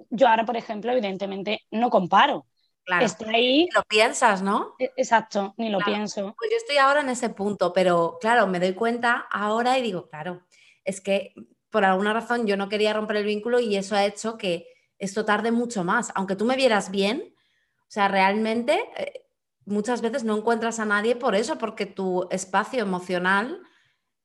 yo 0.09 0.27
ahora, 0.27 0.45
por 0.45 0.57
ejemplo, 0.57 0.91
evidentemente 0.91 1.61
no 1.71 1.89
comparo. 1.89 2.45
Claro. 2.83 3.07
ahí. 3.33 3.67
Lo 3.73 3.81
piensas, 3.83 4.43
¿no? 4.43 4.75
E, 4.77 4.91
exacto, 4.95 5.55
ni 5.57 5.69
lo 5.69 5.79
pienso. 5.79 6.35
Pues 6.37 6.51
yo 6.51 6.57
estoy 6.57 6.77
ahora 6.77 7.01
en 7.01 7.09
ese 7.09 7.29
punto, 7.29 7.73
pero 7.73 8.17
claro, 8.21 8.45
me 8.45 8.59
doy 8.59 8.73
cuenta 8.73 9.25
ahora 9.31 9.79
y 9.79 9.81
digo, 9.81 10.07
claro, 10.07 10.45
es 10.83 11.01
que 11.01 11.33
por 11.71 11.83
alguna 11.83 12.13
razón 12.13 12.45
yo 12.45 12.57
no 12.57 12.69
quería 12.69 12.93
romper 12.93 13.17
el 13.17 13.25
vínculo 13.25 13.59
y 13.59 13.75
eso 13.75 13.95
ha 13.95 14.05
hecho 14.05 14.37
que 14.37 14.67
esto 14.99 15.25
tarde 15.25 15.51
mucho 15.51 15.83
más. 15.83 16.11
Aunque 16.13 16.35
tú 16.35 16.45
me 16.45 16.55
vieras 16.55 16.91
bien, 16.91 17.33
o 17.81 17.91
sea, 17.91 18.07
realmente 18.07 18.79
eh, 18.97 19.24
muchas 19.65 20.01
veces 20.01 20.23
no 20.23 20.37
encuentras 20.37 20.79
a 20.79 20.85
nadie 20.85 21.15
por 21.15 21.35
eso, 21.35 21.57
porque 21.57 21.85
tu 21.85 22.27
espacio 22.31 22.81
emocional 22.81 23.61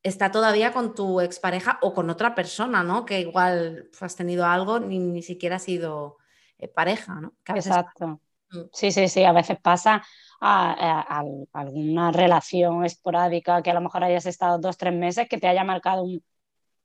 está 0.03 0.31
todavía 0.31 0.73
con 0.73 0.95
tu 0.95 1.21
expareja 1.21 1.77
o 1.81 1.93
con 1.93 2.09
otra 2.09 2.33
persona, 2.33 2.83
¿no? 2.83 3.05
Que 3.05 3.19
igual 3.21 3.89
has 3.99 4.15
tenido 4.15 4.45
algo 4.45 4.79
ni, 4.79 4.99
ni 4.99 5.21
siquiera 5.21 5.57
ha 5.57 5.59
sido 5.59 6.17
eh, 6.57 6.67
pareja, 6.67 7.19
¿no? 7.19 7.33
Exacto. 7.47 8.21
Mm. 8.51 8.61
Sí, 8.73 8.91
sí, 8.91 9.07
sí, 9.07 9.23
a 9.23 9.31
veces 9.31 9.57
pasa 9.61 10.03
a, 10.39 11.23
alguna 11.53 12.11
relación 12.11 12.83
esporádica 12.83 13.61
que 13.61 13.71
a 13.71 13.73
lo 13.75 13.81
mejor 13.81 14.03
hayas 14.03 14.25
estado 14.25 14.57
dos, 14.57 14.77
tres 14.77 14.93
meses 14.93 15.27
que 15.29 15.37
te 15.37 15.47
haya 15.47 15.63
marcado 15.63 16.03
un, 16.03 16.23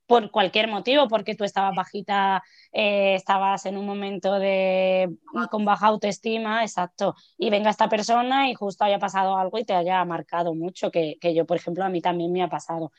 por 0.07 0.31
cualquier 0.31 0.69
motivo, 0.69 1.09
porque 1.09 1.35
tú 1.35 1.45
estabas 1.45 1.75
bajita, 1.75 2.43
eh, 2.73 3.15
estabas 3.15 3.67
en 3.67 3.77
un 3.77 3.87
momento 3.87 4.35
de 4.39 5.17
con 5.51 5.65
baja 5.65 5.89
autoestima, 5.89 6.63
exacto, 6.63 7.15
y 7.39 7.51
venga 7.51 7.71
esta 7.71 7.89
persona 7.89 8.49
y 8.49 8.55
justo 8.55 8.85
haya 8.85 8.99
pasado 8.99 9.37
algo 9.37 9.59
y 9.59 9.65
te 9.65 9.75
haya 9.75 10.05
marcado 10.05 10.55
mucho, 10.55 10.91
que, 10.91 11.17
que 11.21 11.35
yo, 11.35 11.45
por 11.45 11.57
ejemplo, 11.57 11.85
a 11.85 11.89
mí 11.89 12.01
también 12.01 12.33
me 12.33 12.43
ha 12.43 12.49
pasado. 12.49 12.93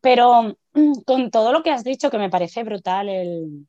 Pero 0.00 0.56
con 1.06 1.30
todo 1.30 1.52
lo 1.52 1.62
que 1.62 1.70
has 1.70 1.84
dicho, 1.84 2.10
que 2.10 2.18
me 2.18 2.30
parece 2.30 2.62
brutal 2.62 3.08
el, 3.08 3.66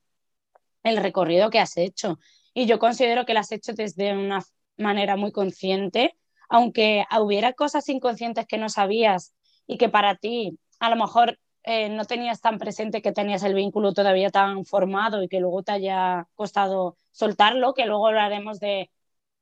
el 0.83 0.97
recorrido 0.97 1.49
que 1.49 1.59
has 1.59 1.77
hecho, 1.77 2.19
y 2.53 2.67
yo 2.67 2.79
considero 2.79 3.25
que 3.25 3.33
lo 3.33 3.39
has 3.39 3.51
hecho 3.51 3.73
desde 3.73 4.13
una 4.13 4.43
manera 4.77 5.15
muy 5.15 5.31
consciente, 5.31 6.15
aunque 6.49 7.05
hubiera 7.19 7.53
cosas 7.53 7.89
inconscientes 7.89 8.45
que 8.45 8.57
no 8.57 8.69
sabías 8.69 9.33
y 9.67 9.77
que 9.77 9.89
para 9.89 10.15
ti 10.15 10.59
a 10.79 10.89
lo 10.89 10.95
mejor 10.95 11.39
eh, 11.65 11.89
no 11.89 12.05
tenías 12.05 12.41
tan 12.41 12.59
presente 12.59 13.01
que 13.01 13.11
tenías 13.11 13.43
el 13.43 13.55
vínculo 13.55 13.93
todavía 13.93 14.29
tan 14.29 14.65
formado 14.65 15.23
y 15.23 15.27
que 15.27 15.39
luego 15.39 15.63
te 15.63 15.71
haya 15.73 16.27
costado 16.35 16.97
soltarlo, 17.11 17.73
que 17.73 17.85
luego 17.85 18.07
hablaremos 18.07 18.59
de 18.59 18.91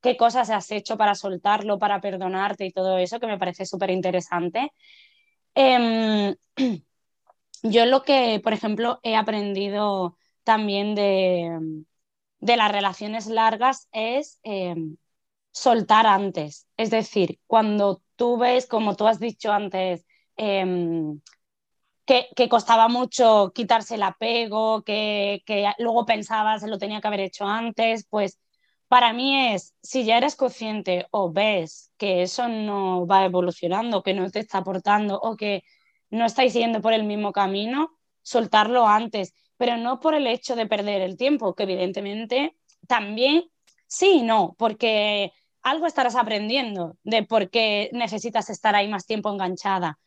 qué 0.01 0.18
cosas 0.18 0.50
has 0.50 0.72
hecho 0.72 0.98
para 0.98 1.15
soltarlo, 1.15 1.80
para 1.80 2.01
perdonarte 2.01 2.65
y 2.65 2.72
todo 2.72 2.98
eso, 2.98 3.20
que 3.20 3.27
me 3.27 3.39
parece 3.39 3.65
súper 3.65 3.92
interesante. 3.92 4.72
Em, 5.56 6.36
yo 7.63 7.86
lo 7.86 8.03
que, 8.03 8.39
por 8.44 8.53
ejemplo, 8.53 9.00
he 9.03 9.15
aprendido 9.15 10.18
también 10.44 10.96
de, 10.96 11.84
de 12.39 12.58
las 12.58 12.72
relaciones 12.72 13.27
largas 13.27 13.88
es 13.92 14.39
em, 14.44 14.98
soltar 15.51 16.08
antes. 16.08 16.68
Es 16.77 16.89
decir, 16.92 17.39
cuando 17.48 18.01
tú 18.15 18.38
ves, 18.38 18.68
como 18.68 18.96
tú 18.96 19.08
has 19.08 19.20
dicho 19.20 19.51
antes, 19.51 20.06
em, 20.38 21.22
que, 22.05 22.50
costaba 22.50 22.88
mucho 22.88 23.51
quitarse 23.53 23.95
el 23.95 24.03
apego, 24.03 24.83
que, 24.83 25.41
luego 25.77 26.05
pensabas 26.05 26.63
lo 26.63 26.77
tenía 26.77 27.01
que 27.01 27.07
haber 27.07 27.22
hecho 27.22 27.45
antes, 27.45 28.05
pues 28.10 28.39
para 28.88 29.13
mí 29.13 29.53
es, 29.53 29.74
si 29.81 30.03
ya 30.05 30.17
eres 30.17 30.36
consciente 30.36 31.07
o 31.12 31.31
ves 31.31 31.91
que 31.98 32.22
eso 32.22 32.48
no 32.48 33.07
va 33.07 33.25
evolucionando, 33.25 34.03
que 34.03 34.13
no 34.13 34.29
te 34.29 34.39
está 34.39 34.60
aportando 34.60 35.19
o 35.19 35.36
que 35.36 35.63
no 36.10 36.25
estáis 36.25 36.53
yendo 36.53 36.81
por 36.81 36.93
el 36.93 37.03
mismo 37.03 37.31
camino, 37.31 37.98
soltarlo 38.22 38.88
antes, 38.88 39.33
pero 39.57 39.77
no 39.77 40.00
por 40.00 40.13
el 40.13 40.27
hecho 40.27 40.55
de 40.55 40.67
perder 40.67 41.01
el 41.01 41.17
tiempo, 41.17 41.55
que 41.55 41.63
evidentemente 41.63 42.55
también 42.88 43.45
sí 43.88 44.19
y 44.19 44.22
no, 44.22 44.55
porque 44.60 45.31
algo 45.63 45.88
estarás 45.88 46.15
aprendiendo 46.15 46.98
de 47.03 47.24
por 47.24 47.50
qué 47.50 47.89
necesitas 47.93 48.50
estar 48.50 48.75
ahí 48.75 48.89
más 48.89 49.05
tiempo 49.05 49.31
enganchada, 49.31 49.98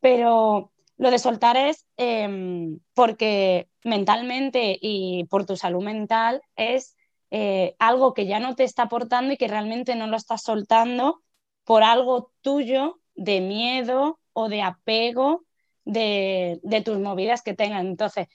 pero 0.00 0.70
lo 0.98 1.10
de 1.10 1.18
soltar 1.18 1.56
es 1.56 1.86
em, 1.96 2.80
porque 2.94 3.68
mentalmente 3.84 4.78
y 4.80 5.24
por 5.30 5.46
tu 5.46 5.56
salud 5.56 5.82
mental 5.82 6.42
es 6.56 6.96
eh, 7.30 7.76
algo 7.78 8.14
que 8.14 8.26
ya 8.26 8.40
no 8.40 8.54
te 8.56 8.64
está 8.64 8.84
aportando 8.84 9.32
y 9.32 9.36
que 9.36 9.48
realmente 9.48 9.94
no 9.94 10.06
lo 10.08 10.16
estás 10.16 10.42
soltando 10.42 11.22
por 11.64 11.82
algo 11.84 12.32
tuyo 12.42 13.00
de 13.14 13.40
miedo 13.40 14.20
o 14.32 14.48
de 14.48 14.62
apego 14.62 15.44
de, 15.84 16.60
de 16.62 16.82
tus 16.82 16.98
movidas 16.98 17.42
que 17.42 17.54
tengan. 17.54 17.86
Entonces, 17.86 18.28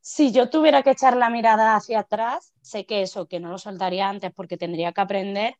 si 0.00 0.32
yo 0.32 0.50
tuviera 0.50 0.82
que 0.82 0.90
echar 0.90 1.16
la 1.16 1.30
mirada 1.30 1.76
hacia 1.76 2.00
atrás, 2.00 2.52
sé 2.62 2.86
que 2.86 3.02
eso, 3.02 3.28
que 3.28 3.40
no 3.40 3.50
lo 3.50 3.58
soltaría 3.58 4.08
antes 4.08 4.32
porque 4.34 4.56
tendría 4.56 4.92
que 4.92 5.00
aprender, 5.00 5.56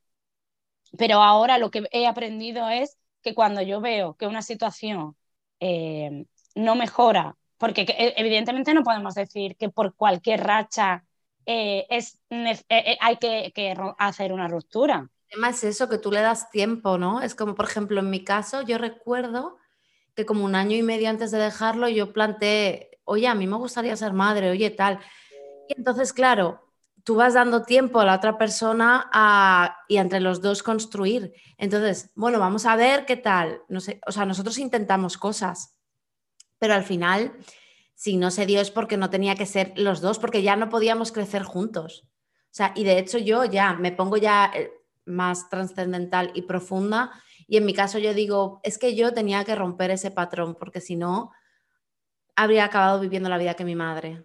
pero 0.98 1.22
ahora 1.22 1.58
lo 1.58 1.70
que 1.70 1.84
he 1.92 2.06
aprendido 2.06 2.68
es 2.68 2.98
que 3.22 3.34
cuando 3.34 3.62
yo 3.62 3.80
veo 3.80 4.14
que 4.16 4.26
una 4.26 4.42
situación 4.42 5.16
eh, 5.60 6.24
no 6.54 6.74
mejora, 6.74 7.36
porque 7.58 7.82
e, 7.82 8.14
evidentemente 8.16 8.74
no 8.74 8.82
podemos 8.82 9.14
decir 9.14 9.56
que 9.56 9.68
por 9.68 9.94
cualquier 9.94 10.42
racha 10.42 11.04
eh, 11.46 11.86
es, 11.90 12.18
eh, 12.30 12.96
hay 13.00 13.16
que, 13.16 13.52
hacer 13.98 14.32
una 14.32 14.48
ruptura. 14.48 15.08
El 15.28 15.34
tema 15.34 15.50
es 15.50 15.62
eso, 15.64 15.88
que 15.88 15.98
tú 15.98 16.10
le 16.10 16.20
das 16.20 16.50
tiempo, 16.50 16.98
¿no? 16.98 17.22
Es 17.22 17.34
como, 17.34 17.54
por 17.54 17.66
ejemplo, 17.66 18.00
en 18.00 18.10
mi 18.10 18.24
caso, 18.24 18.62
yo 18.62 18.78
recuerdo 18.78 19.58
que 20.14 20.26
como 20.26 20.44
un 20.44 20.54
año 20.54 20.76
y 20.76 20.82
medio 20.82 21.08
antes 21.08 21.30
de 21.30 21.38
dejarlo, 21.38 21.88
yo 21.88 22.12
planteé, 22.12 22.98
oye, 23.04 23.28
a 23.28 23.34
mí 23.34 23.46
me 23.46 23.56
gustaría 23.56 23.94
ser 23.96 24.12
madre, 24.12 24.50
oye, 24.50 24.70
tal. 24.70 24.98
Y 25.68 25.74
entonces, 25.76 26.12
claro, 26.12 26.69
tú 27.10 27.16
vas 27.16 27.34
dando 27.34 27.64
tiempo 27.64 27.98
a 27.98 28.04
la 28.04 28.14
otra 28.14 28.38
persona 28.38 29.10
y 29.88 29.96
entre 29.96 30.20
los 30.20 30.40
dos 30.40 30.62
construir. 30.62 31.34
Entonces, 31.58 32.12
bueno, 32.14 32.38
vamos 32.38 32.66
a 32.66 32.76
ver 32.76 33.04
qué 33.04 33.16
tal. 33.16 33.62
No 33.68 33.80
sé, 33.80 34.00
o 34.06 34.12
sea, 34.12 34.26
nosotros 34.26 34.58
intentamos 34.58 35.18
cosas, 35.18 35.76
pero 36.60 36.72
al 36.72 36.84
final, 36.84 37.32
si 37.96 38.16
no 38.16 38.30
se 38.30 38.46
dio 38.46 38.60
es 38.60 38.70
porque 38.70 38.96
no 38.96 39.10
tenía 39.10 39.34
que 39.34 39.44
ser 39.44 39.72
los 39.74 40.00
dos, 40.00 40.20
porque 40.20 40.42
ya 40.42 40.54
no 40.54 40.68
podíamos 40.68 41.10
crecer 41.10 41.42
juntos. 41.42 42.06
O 42.44 42.52
sea, 42.52 42.70
y 42.76 42.84
de 42.84 43.00
hecho 43.00 43.18
yo 43.18 43.44
ya 43.44 43.72
me 43.72 43.90
pongo 43.90 44.16
ya 44.16 44.48
eh, 44.54 44.70
más 45.04 45.48
trascendental 45.48 46.30
y 46.34 46.42
profunda 46.42 47.10
y 47.48 47.56
en 47.56 47.64
mi 47.64 47.74
caso 47.74 47.98
yo 47.98 48.14
digo, 48.14 48.60
es 48.62 48.78
que 48.78 48.94
yo 48.94 49.12
tenía 49.12 49.42
que 49.42 49.56
romper 49.56 49.90
ese 49.90 50.12
patrón 50.12 50.54
porque 50.54 50.80
si 50.80 50.94
no, 50.94 51.32
habría 52.36 52.66
acabado 52.66 53.00
viviendo 53.00 53.28
la 53.28 53.38
vida 53.38 53.54
que 53.54 53.64
mi 53.64 53.74
madre. 53.74 54.24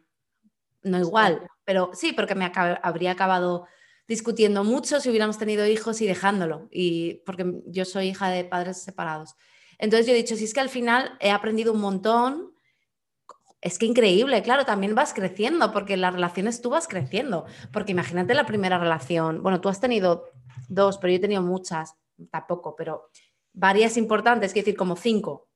No 0.84 1.00
igual, 1.00 1.50
pero 1.66 1.92
sí, 1.94 2.14
porque 2.14 2.36
me 2.36 2.52
habría 2.56 3.12
acabado 3.12 3.68
discutiendo 4.08 4.64
mucho 4.64 5.00
si 5.00 5.10
hubiéramos 5.10 5.38
tenido 5.38 5.66
hijos 5.66 6.00
y 6.02 6.08
dejándolo, 6.08 6.68
y 6.72 7.16
porque 7.26 7.62
yo 7.66 7.86
soy 7.86 8.10
hija 8.10 8.30
de 8.30 8.46
padres 8.46 8.84
separados. 8.84 9.36
Entonces 9.80 10.06
yo 10.06 10.14
he 10.14 10.18
dicho, 10.18 10.36
si 10.36 10.46
es 10.46 10.54
que 10.54 10.60
al 10.60 10.70
final 10.70 11.18
he 11.20 11.32
aprendido 11.32 11.74
un 11.74 11.82
montón, 11.82 12.54
es 13.62 13.80
que 13.80 13.88
increíble, 13.88 14.44
claro, 14.44 14.64
también 14.64 14.94
vas 14.94 15.14
creciendo, 15.14 15.72
porque 15.72 15.98
las 15.98 16.14
relaciones 16.14 16.62
tú 16.62 16.70
vas 16.70 16.88
creciendo, 16.88 17.46
porque 17.74 17.94
imagínate 17.94 18.36
la 18.36 18.46
primera 18.46 18.78
relación, 18.78 19.42
bueno, 19.42 19.60
tú 19.60 19.70
has 19.70 19.82
tenido 19.82 20.30
dos, 20.70 21.00
pero 21.00 21.12
yo 21.12 21.18
he 21.18 21.22
tenido 21.22 21.42
muchas, 21.42 21.96
tampoco, 22.30 22.76
pero 22.76 23.10
varias 23.54 23.98
importantes, 23.98 24.54
quiero 24.54 24.66
decir, 24.66 24.78
como 24.78 24.96
cinco. 24.96 25.50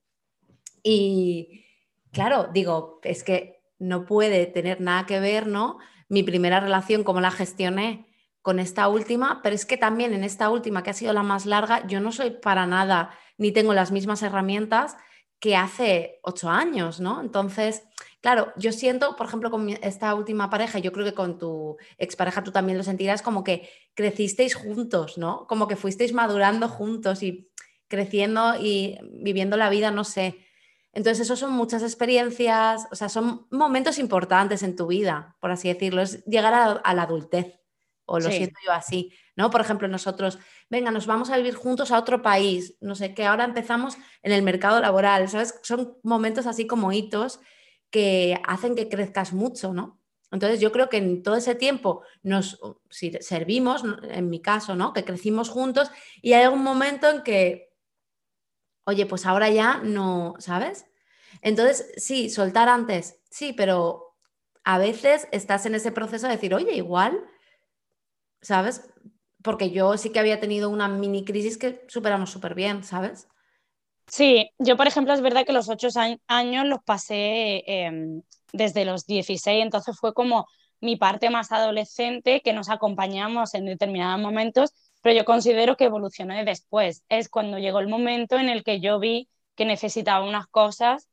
Y 0.82 1.66
claro, 2.12 2.50
digo, 2.52 3.00
es 3.04 3.24
que 3.24 3.62
no 3.78 4.06
puede 4.06 4.48
tener 4.48 4.82
nada 4.82 5.06
que 5.06 5.20
ver, 5.20 5.46
¿no? 5.46 5.78
Mi 6.10 6.24
primera 6.24 6.60
relación, 6.60 7.04
cómo 7.04 7.22
la 7.22 7.32
gestioné 7.32 8.08
con 8.42 8.60
esta 8.60 8.88
última, 8.88 9.42
pero 9.44 9.56
es 9.56 9.66
que 9.66 9.78
también 9.78 10.14
en 10.14 10.24
esta 10.24 10.50
última, 10.50 10.84
que 10.84 10.90
ha 10.90 10.94
sido 10.94 11.14
la 11.14 11.24
más 11.24 11.46
larga, 11.46 11.86
yo 11.88 12.00
no 12.00 12.12
soy 12.12 12.32
para 12.32 12.66
nada, 12.66 13.12
ni 13.38 13.52
tengo 13.52 13.74
las 13.74 13.92
mismas 13.92 14.24
herramientas 14.24 14.98
que 15.40 15.56
hace 15.56 16.20
ocho 16.24 16.50
años, 16.50 17.00
¿no? 17.00 17.22
Entonces, 17.22 17.84
claro, 18.22 18.52
yo 18.58 18.72
siento, 18.72 19.16
por 19.16 19.28
ejemplo, 19.28 19.52
con 19.52 19.70
esta 19.70 20.14
última 20.16 20.50
pareja, 20.50 20.80
yo 20.80 20.92
creo 20.92 21.06
que 21.06 21.14
con 21.14 21.38
tu 21.38 21.78
expareja 21.98 22.44
tú 22.44 22.52
también 22.52 22.78
lo 22.78 22.84
sentirás, 22.84 23.22
como 23.22 23.44
que 23.44 23.70
crecisteis 23.94 24.56
juntos, 24.56 25.18
¿no? 25.18 25.46
Como 25.48 25.68
que 25.68 25.76
fuisteis 25.76 26.14
madurando 26.14 26.68
juntos 26.68 27.24
y 27.24 27.50
creciendo 27.88 28.56
y 28.60 28.98
viviendo 29.14 29.58
la 29.58 29.70
vida, 29.70 29.92
no 29.92 30.04
sé, 30.04 30.46
entonces, 30.92 31.26
eso 31.26 31.36
son 31.36 31.54
muchas 31.54 31.84
experiencias, 31.84 32.88
o 32.92 32.96
sea, 32.96 33.10
son 33.10 33.46
momentos 33.52 34.00
importantes 34.00 34.64
en 34.64 34.76
tu 34.76 34.88
vida, 34.88 35.36
por 35.40 35.52
así 35.52 35.68
decirlo, 35.68 36.02
es 36.02 36.26
llegar 36.26 36.54
a, 36.54 36.94
la 36.94 37.04
adultez. 37.04 37.60
o 38.06 38.20
lo 38.20 38.32
siento 38.32 38.60
yo 38.66 38.72
así, 38.72 39.14
¿no? 39.36 39.52
Por 39.52 39.62
ejemplo, 39.62 39.88
nosotros, 39.88 40.40
venga, 40.68 40.90
nos 40.90 41.06
vamos 41.06 41.30
a 41.30 41.38
vivir 41.38 41.54
juntos 41.54 41.92
a 41.92 42.00
otro 42.00 42.24
país, 42.24 42.76
no 42.82 42.96
sé, 42.96 43.14
que 43.14 43.26
ahora 43.26 43.44
empezamos 43.44 43.98
en 44.24 44.32
el 44.32 44.42
mercado 44.42 44.80
laboral, 44.80 45.30
¿sabes? 45.30 45.60
Son 45.62 45.98
momentos 46.02 46.48
así 46.48 46.66
como 46.66 46.92
hitos 46.92 47.40
que 47.92 48.42
hacen 48.48 48.76
que 48.76 48.90
crezcas 48.90 49.32
mucho, 49.32 49.74
¿no? 49.74 50.00
Entonces 50.32 50.60
yo 50.60 50.72
creo 50.72 50.90
que 50.90 50.98
en 50.98 51.24
todo 51.24 51.36
ese 51.36 51.56
tiempo 51.56 52.04
nos 52.24 52.60
si 52.90 53.12
servimos, 53.20 53.84
en 54.04 54.30
mi 54.30 54.42
caso, 54.42 54.76
¿no? 54.76 54.94
Que 54.94 55.04
crecimos 55.04 55.50
juntos 55.50 55.92
y 56.22 56.34
hay 56.34 56.48
un 56.48 56.64
momento 56.64 57.10
en 57.10 57.24
que, 57.24 57.69
oye, 58.90 59.06
pues 59.06 59.26
ahora 59.26 59.50
ya 59.50 59.82
no, 59.84 60.36
¿sabes? 60.40 60.86
Entonces, 61.42 61.92
sí, 61.98 62.30
soltar 62.30 62.70
antes, 62.70 63.20
sí, 63.30 63.54
pero 63.54 64.18
a 64.64 64.78
veces 64.78 65.28
estás 65.32 65.66
en 65.66 65.76
ese 65.76 65.92
proceso 65.92 66.28
de 66.28 66.34
decir, 66.34 66.54
oye, 66.54 66.74
igual, 66.76 67.24
¿sabes? 68.42 68.90
Porque 69.44 69.72
yo 69.72 69.98
sí 69.98 70.12
que 70.12 70.20
había 70.20 70.40
tenido 70.40 70.70
una 70.70 70.88
mini 70.88 71.24
crisis 71.24 71.58
que 71.58 71.86
superamos 71.88 72.30
súper 72.30 72.56
bien, 72.56 72.84
¿sabes? 72.84 73.28
Sí, 74.08 74.50
yo 74.58 74.76
por 74.76 74.88
ejemplo 74.88 75.14
es 75.14 75.22
verdad 75.22 75.46
que 75.46 75.54
los 75.54 75.70
ocho 75.70 75.88
años 76.28 76.66
los 76.66 76.80
pasé 76.84 77.64
em, 77.68 78.24
desde 78.52 78.84
los 78.84 79.06
16, 79.06 79.64
entonces 79.64 79.98
fue 80.00 80.14
como 80.14 80.48
mi 80.82 80.96
parte 80.96 81.30
más 81.30 81.52
adolescente 81.52 82.42
que 82.42 82.54
nos 82.54 82.70
acompañamos 82.70 83.54
en 83.54 83.66
determinados 83.66 84.20
momentos, 84.20 84.74
pero 85.02 85.16
yo 85.16 85.26
considero 85.26 85.78
que 85.78 85.86
evolucioné 85.86 86.44
después. 86.46 87.04
Es 87.10 87.30
cuando 87.30 87.60
llegó 87.60 87.80
el 87.80 87.88
momento 87.88 88.38
en 88.38 88.50
el 88.50 88.64
que 88.64 88.80
yo 88.82 89.00
vi 89.00 89.30
que 89.56 89.66
necesitaba 89.66 90.26
unas 90.28 90.48
cosas 90.48 91.10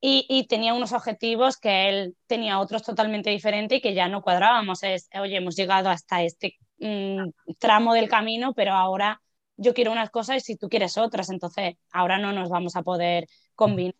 y, 0.00 0.46
tenía 0.48 0.74
unos 0.74 0.92
objetivos 0.92 1.56
que 1.58 1.88
él 1.88 2.16
tenía 2.26 2.60
otros 2.60 2.82
totalmente 2.84 3.30
diferentes 3.30 3.78
y 3.78 3.80
que 3.80 3.94
ya 3.94 4.08
no 4.08 4.22
cuadrábamos. 4.22 4.82
Es, 4.84 5.08
oye, 5.20 5.36
hemos 5.36 5.56
llegado 5.56 5.90
hasta 5.90 6.22
este 6.22 6.56
mm, 6.78 7.30
tramo 7.58 7.94
del 7.94 8.08
camino, 8.08 8.54
pero 8.54 8.74
ahora 8.74 9.20
yo 9.56 9.74
quiero 9.74 9.92
unas 9.92 10.10
cosas 10.10 10.36
y 10.36 10.40
si 10.40 10.56
tú 10.56 10.68
quieres 10.68 10.98
otras, 10.98 11.30
entonces 11.30 11.76
ahora 11.92 12.18
no 12.18 12.32
nos 12.32 12.48
vamos 12.48 12.76
a 12.76 12.82
poder 12.82 13.26
combinar. 13.56 13.94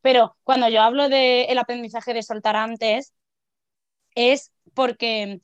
Pero 0.00 0.36
cuando 0.44 0.68
yo 0.68 0.82
hablo 0.82 1.08
del 1.08 1.58
aprendizaje 1.58 2.14
de 2.14 2.22
soltar 2.22 2.56
antes, 2.56 3.12
es 4.14 4.52
porque 4.74 5.40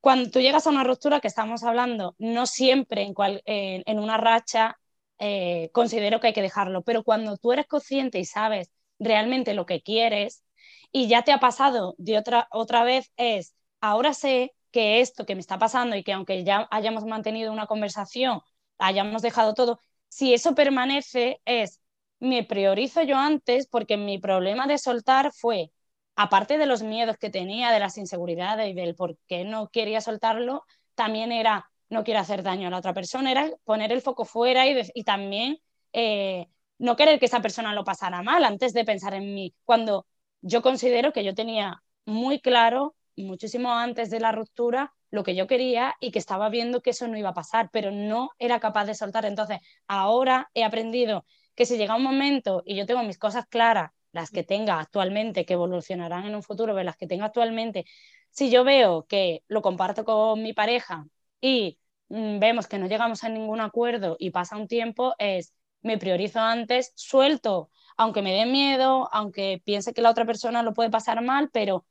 cuando 0.00 0.30
tú 0.30 0.40
llegas 0.40 0.66
a 0.66 0.70
una 0.70 0.84
ruptura 0.84 1.20
que 1.20 1.28
estamos 1.28 1.62
hablando, 1.62 2.14
no 2.18 2.46
siempre 2.46 3.02
en, 3.02 3.14
cual, 3.14 3.42
en, 3.44 3.98
una 3.98 4.16
racha 4.16 4.78
eh, 5.18 5.70
considero 5.72 6.20
que 6.20 6.28
hay 6.28 6.32
que 6.32 6.42
dejarlo, 6.42 6.82
pero 6.82 7.04
cuando 7.04 7.36
tú 7.36 7.52
eres 7.52 7.66
consciente 7.66 8.18
y 8.18 8.24
sabes 8.24 8.70
realmente 8.98 9.54
lo 9.54 9.66
que 9.66 9.82
quieres 9.82 10.44
y 10.92 11.08
ya 11.08 11.22
te 11.22 11.32
ha 11.32 11.40
pasado 11.40 11.94
de 11.98 12.18
otra, 12.18 12.48
otra 12.50 12.84
vez 12.84 13.12
es, 13.16 13.54
ahora 13.80 14.14
sé 14.14 14.54
que 14.70 15.00
esto 15.00 15.26
que 15.26 15.34
me 15.34 15.40
está 15.40 15.58
pasando 15.58 15.96
y 15.96 16.04
que 16.04 16.12
aunque 16.12 16.44
ya 16.44 16.68
hayamos 16.70 17.04
mantenido 17.04 17.52
una 17.52 17.66
conversación, 17.66 18.40
hayamos 18.78 19.22
dejado 19.22 19.54
todo, 19.54 19.80
si 20.08 20.34
eso 20.34 20.54
permanece 20.54 21.40
es, 21.44 21.80
me 22.20 22.44
priorizo 22.44 23.02
yo 23.02 23.16
antes 23.16 23.66
porque 23.66 23.96
mi 23.96 24.18
problema 24.18 24.66
de 24.66 24.78
soltar 24.78 25.32
fue, 25.32 25.72
aparte 26.16 26.58
de 26.58 26.66
los 26.66 26.82
miedos 26.82 27.16
que 27.18 27.30
tenía, 27.30 27.72
de 27.72 27.80
las 27.80 27.98
inseguridades 27.98 28.68
y 28.68 28.74
del 28.74 28.94
por 28.94 29.16
qué 29.26 29.44
no 29.44 29.68
quería 29.68 30.00
soltarlo, 30.00 30.64
también 30.94 31.32
era, 31.32 31.70
no 31.88 32.04
quiero 32.04 32.20
hacer 32.20 32.42
daño 32.42 32.68
a 32.68 32.70
la 32.70 32.78
otra 32.78 32.94
persona, 32.94 33.30
era 33.30 33.50
poner 33.64 33.92
el 33.92 34.02
foco 34.02 34.24
fuera 34.24 34.66
y, 34.66 35.04
también 35.04 35.58
eh, 35.92 36.46
no 36.78 36.96
querer 36.96 37.18
que 37.18 37.26
esa 37.26 37.42
persona 37.42 37.74
lo 37.74 37.84
pasara 37.84 38.22
mal 38.22 38.44
antes 38.44 38.72
de 38.72 38.84
pensar 38.84 39.14
en 39.14 39.34
mí, 39.34 39.54
cuando 39.64 40.06
yo 40.42 40.62
considero 40.62 41.12
que 41.12 41.24
yo 41.24 41.34
tenía 41.34 41.82
muy 42.04 42.40
claro, 42.40 42.94
muchísimo 43.16 43.72
antes 43.72 44.10
de 44.10 44.20
la 44.20 44.32
ruptura, 44.32 44.92
lo 45.10 45.24
que 45.24 45.34
yo 45.34 45.46
quería 45.46 45.96
y 46.00 46.12
que 46.12 46.18
estaba 46.18 46.48
viendo 46.48 46.82
que 46.82 46.90
eso 46.90 47.08
no 47.08 47.18
iba 47.18 47.30
a 47.30 47.34
pasar, 47.34 47.68
pero 47.72 47.90
no 47.90 48.30
era 48.38 48.60
capaz 48.60 48.84
de 48.86 48.94
soltar. 48.94 49.24
Entonces, 49.24 49.58
ahora 49.86 50.50
he 50.54 50.64
aprendido 50.64 51.24
que 51.54 51.66
si 51.66 51.76
llega 51.76 51.96
un 51.96 52.02
momento 52.02 52.62
y 52.64 52.76
yo 52.76 52.86
tengo 52.86 53.02
mis 53.02 53.18
cosas 53.18 53.46
claras, 53.46 53.90
las 54.12 54.30
que 54.30 54.42
tenga 54.44 54.80
actualmente, 54.80 55.44
que 55.46 55.54
evolucionarán 55.54 56.26
en 56.26 56.34
un 56.34 56.42
futuro, 56.42 56.74
pero 56.74 56.84
las 56.84 56.96
que 56.96 57.06
tenga 57.06 57.26
actualmente, 57.26 57.84
si 58.30 58.50
yo 58.50 58.64
veo 58.64 59.06
que 59.06 59.42
lo 59.48 59.62
comparto 59.62 60.04
con 60.04 60.42
mi 60.42 60.52
pareja 60.52 61.06
y 61.40 61.78
mm, 62.08 62.38
vemos 62.38 62.66
que 62.66 62.78
no 62.78 62.86
llegamos 62.86 63.24
a 63.24 63.28
ningún 63.28 63.60
acuerdo 63.60 64.16
y 64.18 64.30
pasa 64.30 64.56
un 64.56 64.68
tiempo, 64.68 65.14
es 65.18 65.54
me 65.82 65.98
priorizo 65.98 66.40
antes, 66.40 66.92
suelto, 66.94 67.70
aunque 67.96 68.22
me 68.22 68.32
dé 68.34 68.46
miedo, 68.46 69.08
aunque 69.12 69.62
piense 69.64 69.92
que 69.94 70.02
la 70.02 70.10
otra 70.10 70.26
persona 70.26 70.62
lo 70.62 70.74
puede 70.74 70.90
pasar 70.90 71.22
mal, 71.22 71.50
pero 71.52 71.86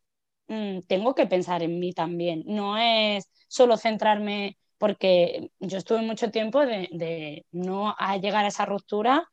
mm, 0.47 0.81
tengo 0.87 1.15
que 1.15 1.27
pensar 1.27 1.63
en 1.63 1.79
mí 1.79 1.93
también. 1.93 2.43
No 2.45 2.77
es 2.77 3.29
solo 3.47 3.77
centrarme, 3.77 4.57
porque 4.77 5.51
yo 5.59 5.77
estuve 5.77 6.01
mucho 6.01 6.31
tiempo 6.31 6.65
de, 6.65 7.45
no 7.51 7.95
llegar 8.21 8.45
a 8.45 8.49
esa 8.49 8.65
ruptura 8.65 9.29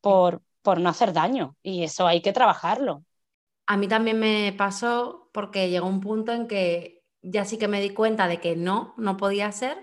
por, 0.00 0.42
por 0.68 0.80
no 0.82 0.90
hacer 0.90 1.14
daño 1.14 1.56
y 1.62 1.82
eso 1.82 2.06
hay 2.06 2.20
que 2.20 2.34
trabajarlo. 2.34 3.02
A 3.66 3.78
mí 3.78 3.88
también 3.88 4.18
me 4.18 4.52
pasó 4.52 5.30
porque 5.32 5.70
llegó 5.70 5.86
un 5.86 6.02
punto 6.02 6.30
en 6.32 6.46
que 6.46 7.06
ya 7.22 7.46
sí 7.46 7.56
que 7.56 7.68
me 7.68 7.80
di 7.80 7.94
cuenta 7.94 8.28
de 8.28 8.38
que 8.38 8.54
no, 8.54 8.92
no 8.98 9.16
podía 9.16 9.50
ser, 9.50 9.78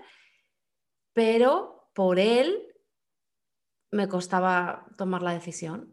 pero 1.12 1.90
por 1.92 2.20
él 2.20 2.68
me 3.90 4.06
costaba 4.06 4.86
tomar 4.96 5.22
la 5.22 5.32
decisión. 5.32 5.92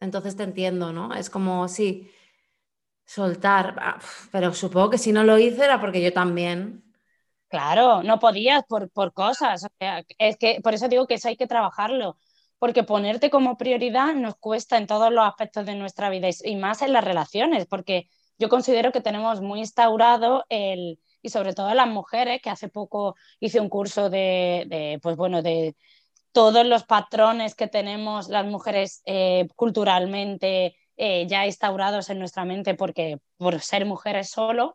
Entonces 0.00 0.34
te 0.34 0.42
entiendo, 0.42 0.92
¿no? 0.92 1.14
Es 1.14 1.30
como, 1.30 1.68
sí, 1.68 2.10
soltar, 3.06 3.76
ah, 3.78 4.00
pero 4.32 4.52
supongo 4.52 4.90
que 4.90 4.98
si 4.98 5.12
no 5.12 5.22
lo 5.22 5.38
hice 5.38 5.62
era 5.64 5.80
porque 5.80 6.02
yo 6.02 6.12
también. 6.12 6.82
Claro, 7.46 8.02
no 8.02 8.18
podías 8.18 8.64
por, 8.64 8.90
por 8.90 9.12
cosas. 9.12 9.64
es 10.18 10.36
que 10.38 10.58
por 10.60 10.74
eso 10.74 10.88
digo 10.88 11.06
que 11.06 11.14
eso 11.14 11.28
hay 11.28 11.36
que 11.36 11.46
trabajarlo, 11.46 12.16
porque 12.58 12.82
ponerte 12.84 13.30
como 13.30 13.56
prioridad 13.56 14.14
nos 14.14 14.36
cuesta 14.36 14.78
en 14.78 14.86
todos 14.86 15.12
los 15.12 15.26
aspectos 15.26 15.66
de 15.66 15.74
nuestra 15.74 16.08
vida 16.10 16.28
y 16.44 16.56
más 16.56 16.82
en 16.82 16.92
las 16.92 17.04
relaciones, 17.04 17.66
porque 17.66 18.08
yo 18.38 18.48
considero 18.48 18.92
que 18.92 19.00
tenemos 19.00 19.40
muy 19.40 19.60
instaurado 19.60 20.44
el, 20.48 20.98
y 21.22 21.28
sobre 21.28 21.54
todo 21.54 21.72
las 21.74 21.88
mujeres, 21.88 22.40
que 22.42 22.50
hace 22.50 22.68
poco 22.68 23.16
hice 23.40 23.60
un 23.60 23.68
curso 23.68 24.10
de, 24.10 24.64
de 24.68 24.98
pues 25.02 25.16
bueno, 25.16 25.42
de 25.42 25.76
todos 26.32 26.66
los 26.66 26.82
patrones 26.84 27.54
que 27.54 27.68
tenemos 27.68 28.28
las 28.28 28.44
mujeres 28.44 29.02
eh, 29.06 29.46
culturalmente 29.54 30.76
eh, 30.96 31.26
ya 31.28 31.46
instaurados 31.46 32.10
en 32.10 32.18
nuestra 32.18 32.44
mente 32.44 32.74
porque 32.74 33.18
por 33.36 33.60
ser 33.60 33.86
mujeres 33.86 34.30
solo 34.30 34.74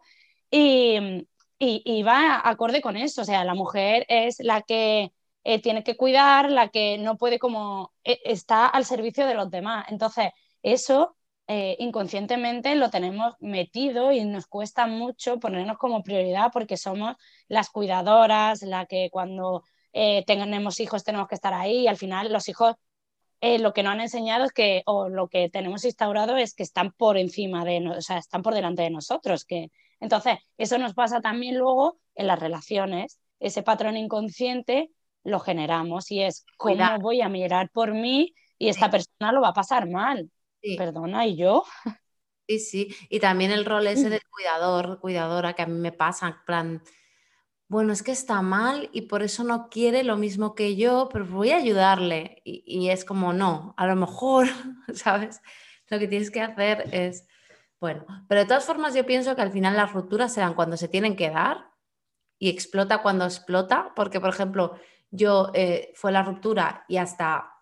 y, 0.50 1.28
y, 1.60 2.04
va 2.04 2.42
acorde 2.44 2.82
con 2.82 2.96
eso, 2.96 3.22
o 3.22 3.26
sea, 3.26 3.44
la 3.44 3.54
mujer 3.54 4.06
es 4.08 4.40
la 4.40 4.62
que 4.62 5.12
eh, 5.44 5.62
tiene 5.62 5.84
que 5.84 5.98
cuidar, 5.98 6.52
la 6.52 6.70
que 6.70 6.98
no 6.98 7.18
puede 7.18 7.40
como 7.40 7.94
está 8.04 8.68
al 8.68 8.86
servicio 8.86 9.26
de 9.26 9.36
los 9.36 9.50
demás, 9.50 9.86
entonces 9.90 10.32
eso 10.64 11.16
inconscientemente 11.52 12.76
lo 12.76 12.92
tenemos 12.92 13.34
metido 13.40 14.12
y 14.12 14.24
nos 14.24 14.46
cuesta 14.46 14.86
mucho 14.86 15.40
ponernos 15.40 15.80
como 15.80 16.04
prioridad 16.04 16.52
porque 16.54 16.78
somos 16.78 17.16
las 17.48 17.72
cuidadoras, 17.72 18.62
la 18.62 18.86
que 18.86 19.10
cuando 19.12 19.64
eh, 19.94 20.24
tenemos 20.26 20.80
hijos, 20.80 21.04
tenemos 21.04 21.28
que 21.28 21.36
estar 21.36 21.54
ahí 21.54 21.82
y 21.82 21.88
al 21.88 21.98
final 21.98 22.32
los 22.32 22.48
hijos 22.50 22.76
eh, 23.42 23.60
lo 23.60 23.74
que 23.74 23.84
no 23.84 23.90
han 23.90 24.02
enseñado 24.02 24.46
es 24.46 24.52
que, 24.52 24.84
o 24.86 25.10
lo 25.10 25.30
que 25.30 25.50
tenemos 25.50 25.86
instaurado 25.86 26.38
es 26.38 26.54
que 26.54 26.64
están 26.64 26.92
por 26.92 27.18
encima 27.18 27.64
de, 27.64 27.88
o 27.88 28.02
sea, 28.02 28.18
están 28.18 28.42
por 28.42 28.54
delante 28.54 28.82
de 28.84 28.90
nosotros. 28.90 29.46
Que... 29.46 29.72
Entonces, 30.02 30.40
eso 30.58 30.78
nos 30.78 30.94
pasa 30.94 31.22
también 31.22 31.58
luego 31.58 32.00
en 32.16 32.28
las 32.28 32.40
relaciones. 32.40 33.20
Ese 33.40 33.64
patrón 33.64 33.96
inconsciente 33.98 34.92
lo 35.30 35.40
generamos 35.40 36.12
y 36.12 36.22
es 36.22 36.46
cómo 36.58 37.00
voy 37.00 37.22
a 37.22 37.30
mirar 37.30 37.70
por 37.72 37.94
mí 37.94 38.34
y 38.58 38.70
esta 38.70 38.90
persona 38.90 39.32
lo 39.32 39.42
va 39.42 39.50
a 39.50 39.54
pasar 39.54 39.90
mal. 39.90 40.30
Perdona, 40.78 41.26
¿y 41.26 41.38
yo? 41.38 41.64
Sí, 42.48 42.60
sí. 42.60 42.96
Y 43.10 43.20
también 43.20 43.52
el 43.52 43.64
rol 43.64 43.88
ese 43.88 44.10
de 44.10 44.22
cuidador, 44.32 45.00
cuidadora, 45.00 45.54
que 45.54 45.62
a 45.62 45.68
mí 45.68 45.80
me 45.80 45.92
pasa, 45.92 46.28
en 46.28 46.36
plan, 46.46 46.84
bueno, 47.70 47.94
es 47.94 48.02
que 48.02 48.12
está 48.12 48.42
mal 48.42 48.90
y 48.92 49.04
por 49.04 49.22
eso 49.22 49.44
no 49.44 49.70
quiere 49.70 50.04
lo 50.04 50.18
mismo 50.18 50.56
que 50.56 50.76
yo, 50.76 51.08
pero 51.14 51.26
voy 51.26 51.52
a 51.52 51.58
ayudarle. 51.58 52.42
Y, 52.44 52.90
es 52.90 53.06
como, 53.06 53.32
no, 53.32 53.76
a 53.78 53.86
lo 53.86 53.96
mejor, 53.96 54.48
¿sabes? 54.94 55.42
Lo 55.88 56.00
que 56.00 56.08
tienes 56.08 56.32
que 56.32 56.42
hacer 56.42 56.90
es, 56.92 57.28
bueno, 57.80 58.06
pero 58.28 58.42
de 58.42 58.48
todas 58.48 58.66
formas 58.66 58.96
yo 58.96 59.06
pienso 59.06 59.36
que 59.36 59.44
al 59.44 59.52
final 59.52 59.78
las 59.78 59.94
rupturas 59.94 60.34
se 60.34 60.42
dan 60.42 60.56
cuando 60.56 60.78
se 60.78 60.88
tienen 60.88 61.16
que 61.16 61.30
dar 61.30 61.70
y 62.40 62.50
explota 62.50 63.04
cuando 63.04 63.26
explota, 63.26 63.94
porque 63.96 64.20
por 64.20 64.30
ejemplo, 64.30 64.74
yo 65.12 65.52
eh, 65.54 65.92
fue 65.96 66.12
la 66.12 66.24
ruptura 66.24 66.86
y 66.88 66.98
hasta 66.98 67.54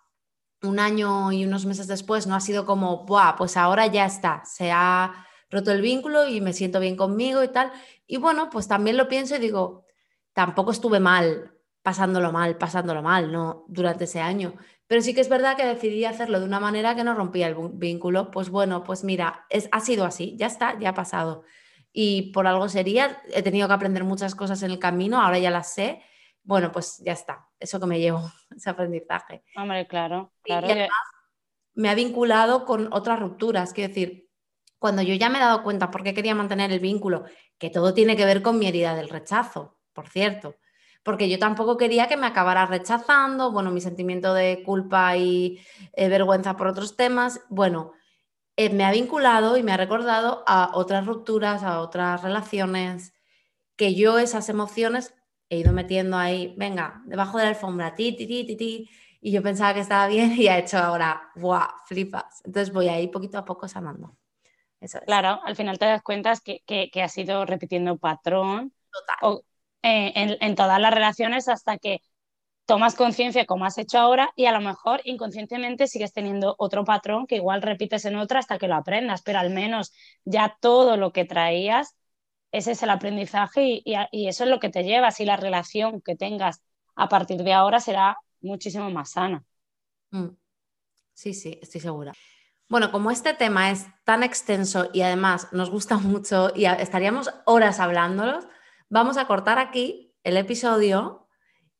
un 0.63 0.79
año 0.79 1.31
y 1.31 1.45
unos 1.45 1.65
meses 1.65 1.87
después 1.87 2.27
no 2.27 2.35
ha 2.35 2.39
sido 2.39 2.65
como, 2.65 3.05
Buah, 3.05 3.35
pues 3.37 3.57
ahora 3.57 3.87
ya 3.87 4.05
está, 4.05 4.43
se 4.45 4.71
ha 4.71 5.25
roto 5.49 5.71
el 5.71 5.81
vínculo 5.81 6.27
y 6.27 6.41
me 6.41 6.53
siento 6.53 6.79
bien 6.79 6.95
conmigo 6.95 7.43
y 7.43 7.47
tal. 7.49 7.71
Y 8.05 8.17
bueno, 8.17 8.49
pues 8.49 8.67
también 8.67 8.97
lo 8.97 9.07
pienso 9.07 9.35
y 9.35 9.39
digo, 9.39 9.85
tampoco 10.33 10.71
estuve 10.71 10.99
mal, 10.99 11.53
pasándolo 11.83 12.31
mal, 12.31 12.57
pasándolo 12.57 13.01
mal, 13.01 13.31
¿no? 13.31 13.65
Durante 13.67 14.05
ese 14.05 14.19
año. 14.19 14.55
Pero 14.87 15.01
sí 15.01 15.13
que 15.13 15.21
es 15.21 15.29
verdad 15.29 15.55
que 15.57 15.65
decidí 15.65 16.05
hacerlo 16.05 16.39
de 16.39 16.45
una 16.45 16.59
manera 16.59 16.95
que 16.95 17.03
no 17.03 17.13
rompía 17.13 17.47
el 17.47 17.55
vínculo. 17.73 18.31
Pues 18.31 18.49
bueno, 18.49 18.83
pues 18.83 19.03
mira, 19.03 19.45
es, 19.49 19.69
ha 19.71 19.79
sido 19.81 20.05
así, 20.05 20.35
ya 20.37 20.47
está, 20.47 20.77
ya 20.79 20.89
ha 20.89 20.93
pasado. 20.93 21.43
y 21.93 22.31
por 22.33 22.47
algo 22.47 22.69
sería. 22.69 23.21
He 23.33 23.41
tenido 23.43 23.67
que 23.67 23.73
aprender 23.73 24.03
muchas 24.03 24.35
cosas 24.35 24.61
en 24.63 24.71
el 24.71 24.79
camino, 24.79 25.21
ahora 25.21 25.39
ya 25.39 25.51
las 25.51 25.73
sé. 25.73 26.01
Bueno, 26.47 26.71
pues 26.71 26.99
ya 26.99 27.11
está, 27.11 27.45
eso 27.59 27.77
que 27.77 27.85
me 27.87 27.99
llevo, 27.99 28.21
ese 28.55 28.69
aprendizaje. 28.69 29.43
Hombre, 29.57 29.85
claro, 29.85 30.31
claro. 30.41 30.67
Y 30.67 30.71
además 30.71 30.97
me 31.73 31.89
ha 31.89 31.95
vinculado 31.95 32.63
con 32.63 32.91
otras 32.93 33.19
rupturas, 33.19 33.73
quiero 33.73 33.89
decir, 33.89 34.29
cuando 34.79 35.01
yo 35.01 35.13
ya 35.13 35.29
me 35.29 35.39
he 35.39 35.41
dado 35.41 35.61
cuenta 35.61 35.91
por 35.91 36.03
qué 36.03 36.13
quería 36.13 36.35
mantener 36.35 36.71
el 36.71 36.79
vínculo, 36.79 37.25
que 37.57 37.69
todo 37.69 37.93
tiene 37.93 38.15
que 38.15 38.25
ver 38.25 38.41
con 38.41 38.59
mi 38.59 38.67
herida 38.67 38.95
del 38.95 39.09
rechazo, 39.09 39.77
por 39.91 40.07
cierto, 40.07 40.55
porque 41.03 41.27
yo 41.27 41.37
tampoco 41.37 41.75
quería 41.75 42.07
que 42.07 42.15
me 42.15 42.27
acabara 42.27 42.65
rechazando, 42.65 43.51
bueno, 43.51 43.69
mi 43.69 43.81
sentimiento 43.81 44.33
de 44.33 44.63
culpa 44.63 45.17
y 45.17 45.59
eh, 45.93 46.07
vergüenza 46.07 46.55
por 46.55 46.67
otros 46.67 46.95
temas, 46.95 47.41
bueno, 47.49 47.91
eh, 48.55 48.69
me 48.69 48.85
ha 48.85 48.91
vinculado 48.91 49.57
y 49.57 49.63
me 49.63 49.73
ha 49.73 49.77
recordado 49.77 50.45
a 50.47 50.71
otras 50.75 51.05
rupturas, 51.05 51.63
a 51.63 51.81
otras 51.81 52.23
relaciones, 52.23 53.13
que 53.75 53.95
yo 53.95 54.17
esas 54.17 54.47
emociones 54.47 55.13
he 55.49 55.57
ido 55.57 55.71
metiendo 55.73 56.17
ahí, 56.17 56.53
venga, 56.57 57.01
debajo 57.05 57.37
de 57.37 57.45
la 57.45 57.49
alfombra, 57.49 57.95
ti, 57.95 58.13
ti, 58.13 58.27
ti, 58.27 58.45
ti, 58.45 58.55
ti, 58.55 58.89
y 59.21 59.31
yo 59.31 59.41
pensaba 59.41 59.73
que 59.73 59.79
estaba 59.81 60.07
bien 60.07 60.33
y 60.33 60.47
ha 60.47 60.57
hecho 60.57 60.77
ahora, 60.77 61.31
¡guau! 61.35 61.67
Flipas. 61.85 62.41
Entonces 62.45 62.73
voy 62.73 62.87
ahí 62.87 63.07
poquito 63.07 63.37
a 63.37 63.45
poco 63.45 63.67
sanando. 63.67 64.15
Eso 64.79 64.99
Claro, 65.05 65.41
al 65.43 65.55
final 65.55 65.79
te 65.79 65.85
das 65.85 66.03
cuenta 66.03 66.33
que, 66.43 66.61
que, 66.65 67.01
has 67.01 67.17
ido 67.17 67.45
repitiendo 67.45 67.97
patrón 67.97 68.73
eh, 69.81 70.11
en, 70.15 70.37
en, 70.39 70.55
todas 70.55 70.79
las 70.79 70.93
relaciones 70.93 71.47
hasta 71.47 71.77
que 71.77 72.01
tomas 72.65 72.95
conciencia 72.95 73.45
como 73.45 73.65
has 73.65 73.77
hecho 73.77 73.97
ahora 73.97 74.31
y 74.35 74.45
a 74.45 74.51
lo 74.51 74.61
mejor 74.61 75.01
inconscientemente 75.05 75.87
sigues 75.87 76.13
teniendo 76.13 76.53
otro 76.59 76.83
patrón 76.83 77.25
que 77.25 77.37
igual 77.37 77.61
repites 77.61 78.05
en 78.05 78.17
otra 78.17 78.39
hasta 78.39 78.59
que 78.59 78.67
lo 78.67 78.75
aprendas, 78.75 79.21
pero 79.23 79.39
al 79.39 79.49
menos 79.49 79.93
ya 80.25 80.57
todo 80.59 80.97
lo 80.97 81.11
que 81.13 81.25
traías, 81.25 81.95
ese 82.51 82.71
es 82.71 82.83
el 82.83 82.89
aprendizaje 82.89 83.81
y, 83.83 84.27
eso 84.27 84.43
es 84.43 84.49
lo 84.49 84.59
que 84.59 84.69
te 84.69 84.83
llevas 84.83 85.19
y 85.19 85.25
la 85.25 85.37
relación 85.37 86.01
que 86.01 86.15
tengas 86.15 86.61
a 86.95 87.09
partir 87.09 87.43
de 87.43 87.53
ahora 87.53 87.79
será 87.79 88.17
muchísimo 88.41 88.89
más 88.89 89.11
sana. 89.11 89.43
Mm. 90.11 90.29
Sí, 91.13 91.33
sí, 91.33 91.59
estoy 91.61 91.81
segura. 91.81 92.13
Bueno, 92.69 92.91
como 92.91 93.11
este 93.11 93.33
tema 93.33 93.71
es 93.71 93.87
tan 94.03 94.23
extenso 94.23 94.89
y 94.93 95.01
además 95.01 95.47
nos 95.51 95.69
gusta 95.69 95.97
mucho 95.97 96.51
y 96.55 96.65
estaríamos 96.65 97.29
horas 97.45 97.79
hablándolo, 97.79 98.39
vamos 98.89 99.17
a 99.17 99.27
cortar 99.27 99.59
aquí 99.59 100.13
el 100.23 100.37
episodio 100.37 101.27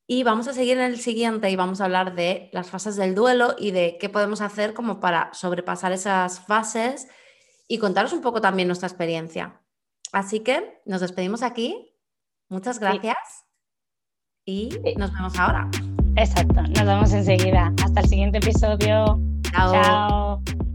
y 0.08 0.24
vamos 0.24 0.48
a 0.48 0.54
seguir 0.54 0.78
en 0.78 0.86
el 0.86 1.00
siguiente 1.00 1.50
y 1.50 1.56
vamos 1.58 1.82
a 1.82 1.86
hablar 1.86 2.16
de 2.16 2.50
las 2.54 2.70
fases 2.70 2.96
del 2.96 3.14
duelo 3.14 3.56
y 3.58 3.72
de 3.72 3.98
qué 4.00 4.08
podemos 4.08 4.40
hacer 4.40 4.74
como 4.74 5.02
para 5.02 5.34
sobrepasar 5.34 5.92
esas 5.92 6.40
fases 6.40 7.08
y 7.68 7.78
contaros 7.78 8.14
un 8.14 8.22
poco 8.22 8.40
también 8.40 8.70
nuestra 8.70 8.88
experiencia. 8.88 9.62
Así 10.12 10.40
que 10.42 10.82
nos 10.86 11.02
despedimos 11.02 11.44
aquí. 11.44 11.94
Muchas 12.50 12.80
gracias 12.80 13.18
y 14.46 14.70
nos 14.98 15.14
vemos 15.14 15.38
ahora. 15.38 15.70
Exacto, 16.16 16.62
nos 16.62 16.86
vemos 16.86 17.14
enseguida. 17.14 17.74
Hasta 17.84 18.02
el 18.02 18.08
siguiente 18.08 18.38
episodio. 18.38 19.20
Chao. 19.52 19.72
Chao. 19.72 20.67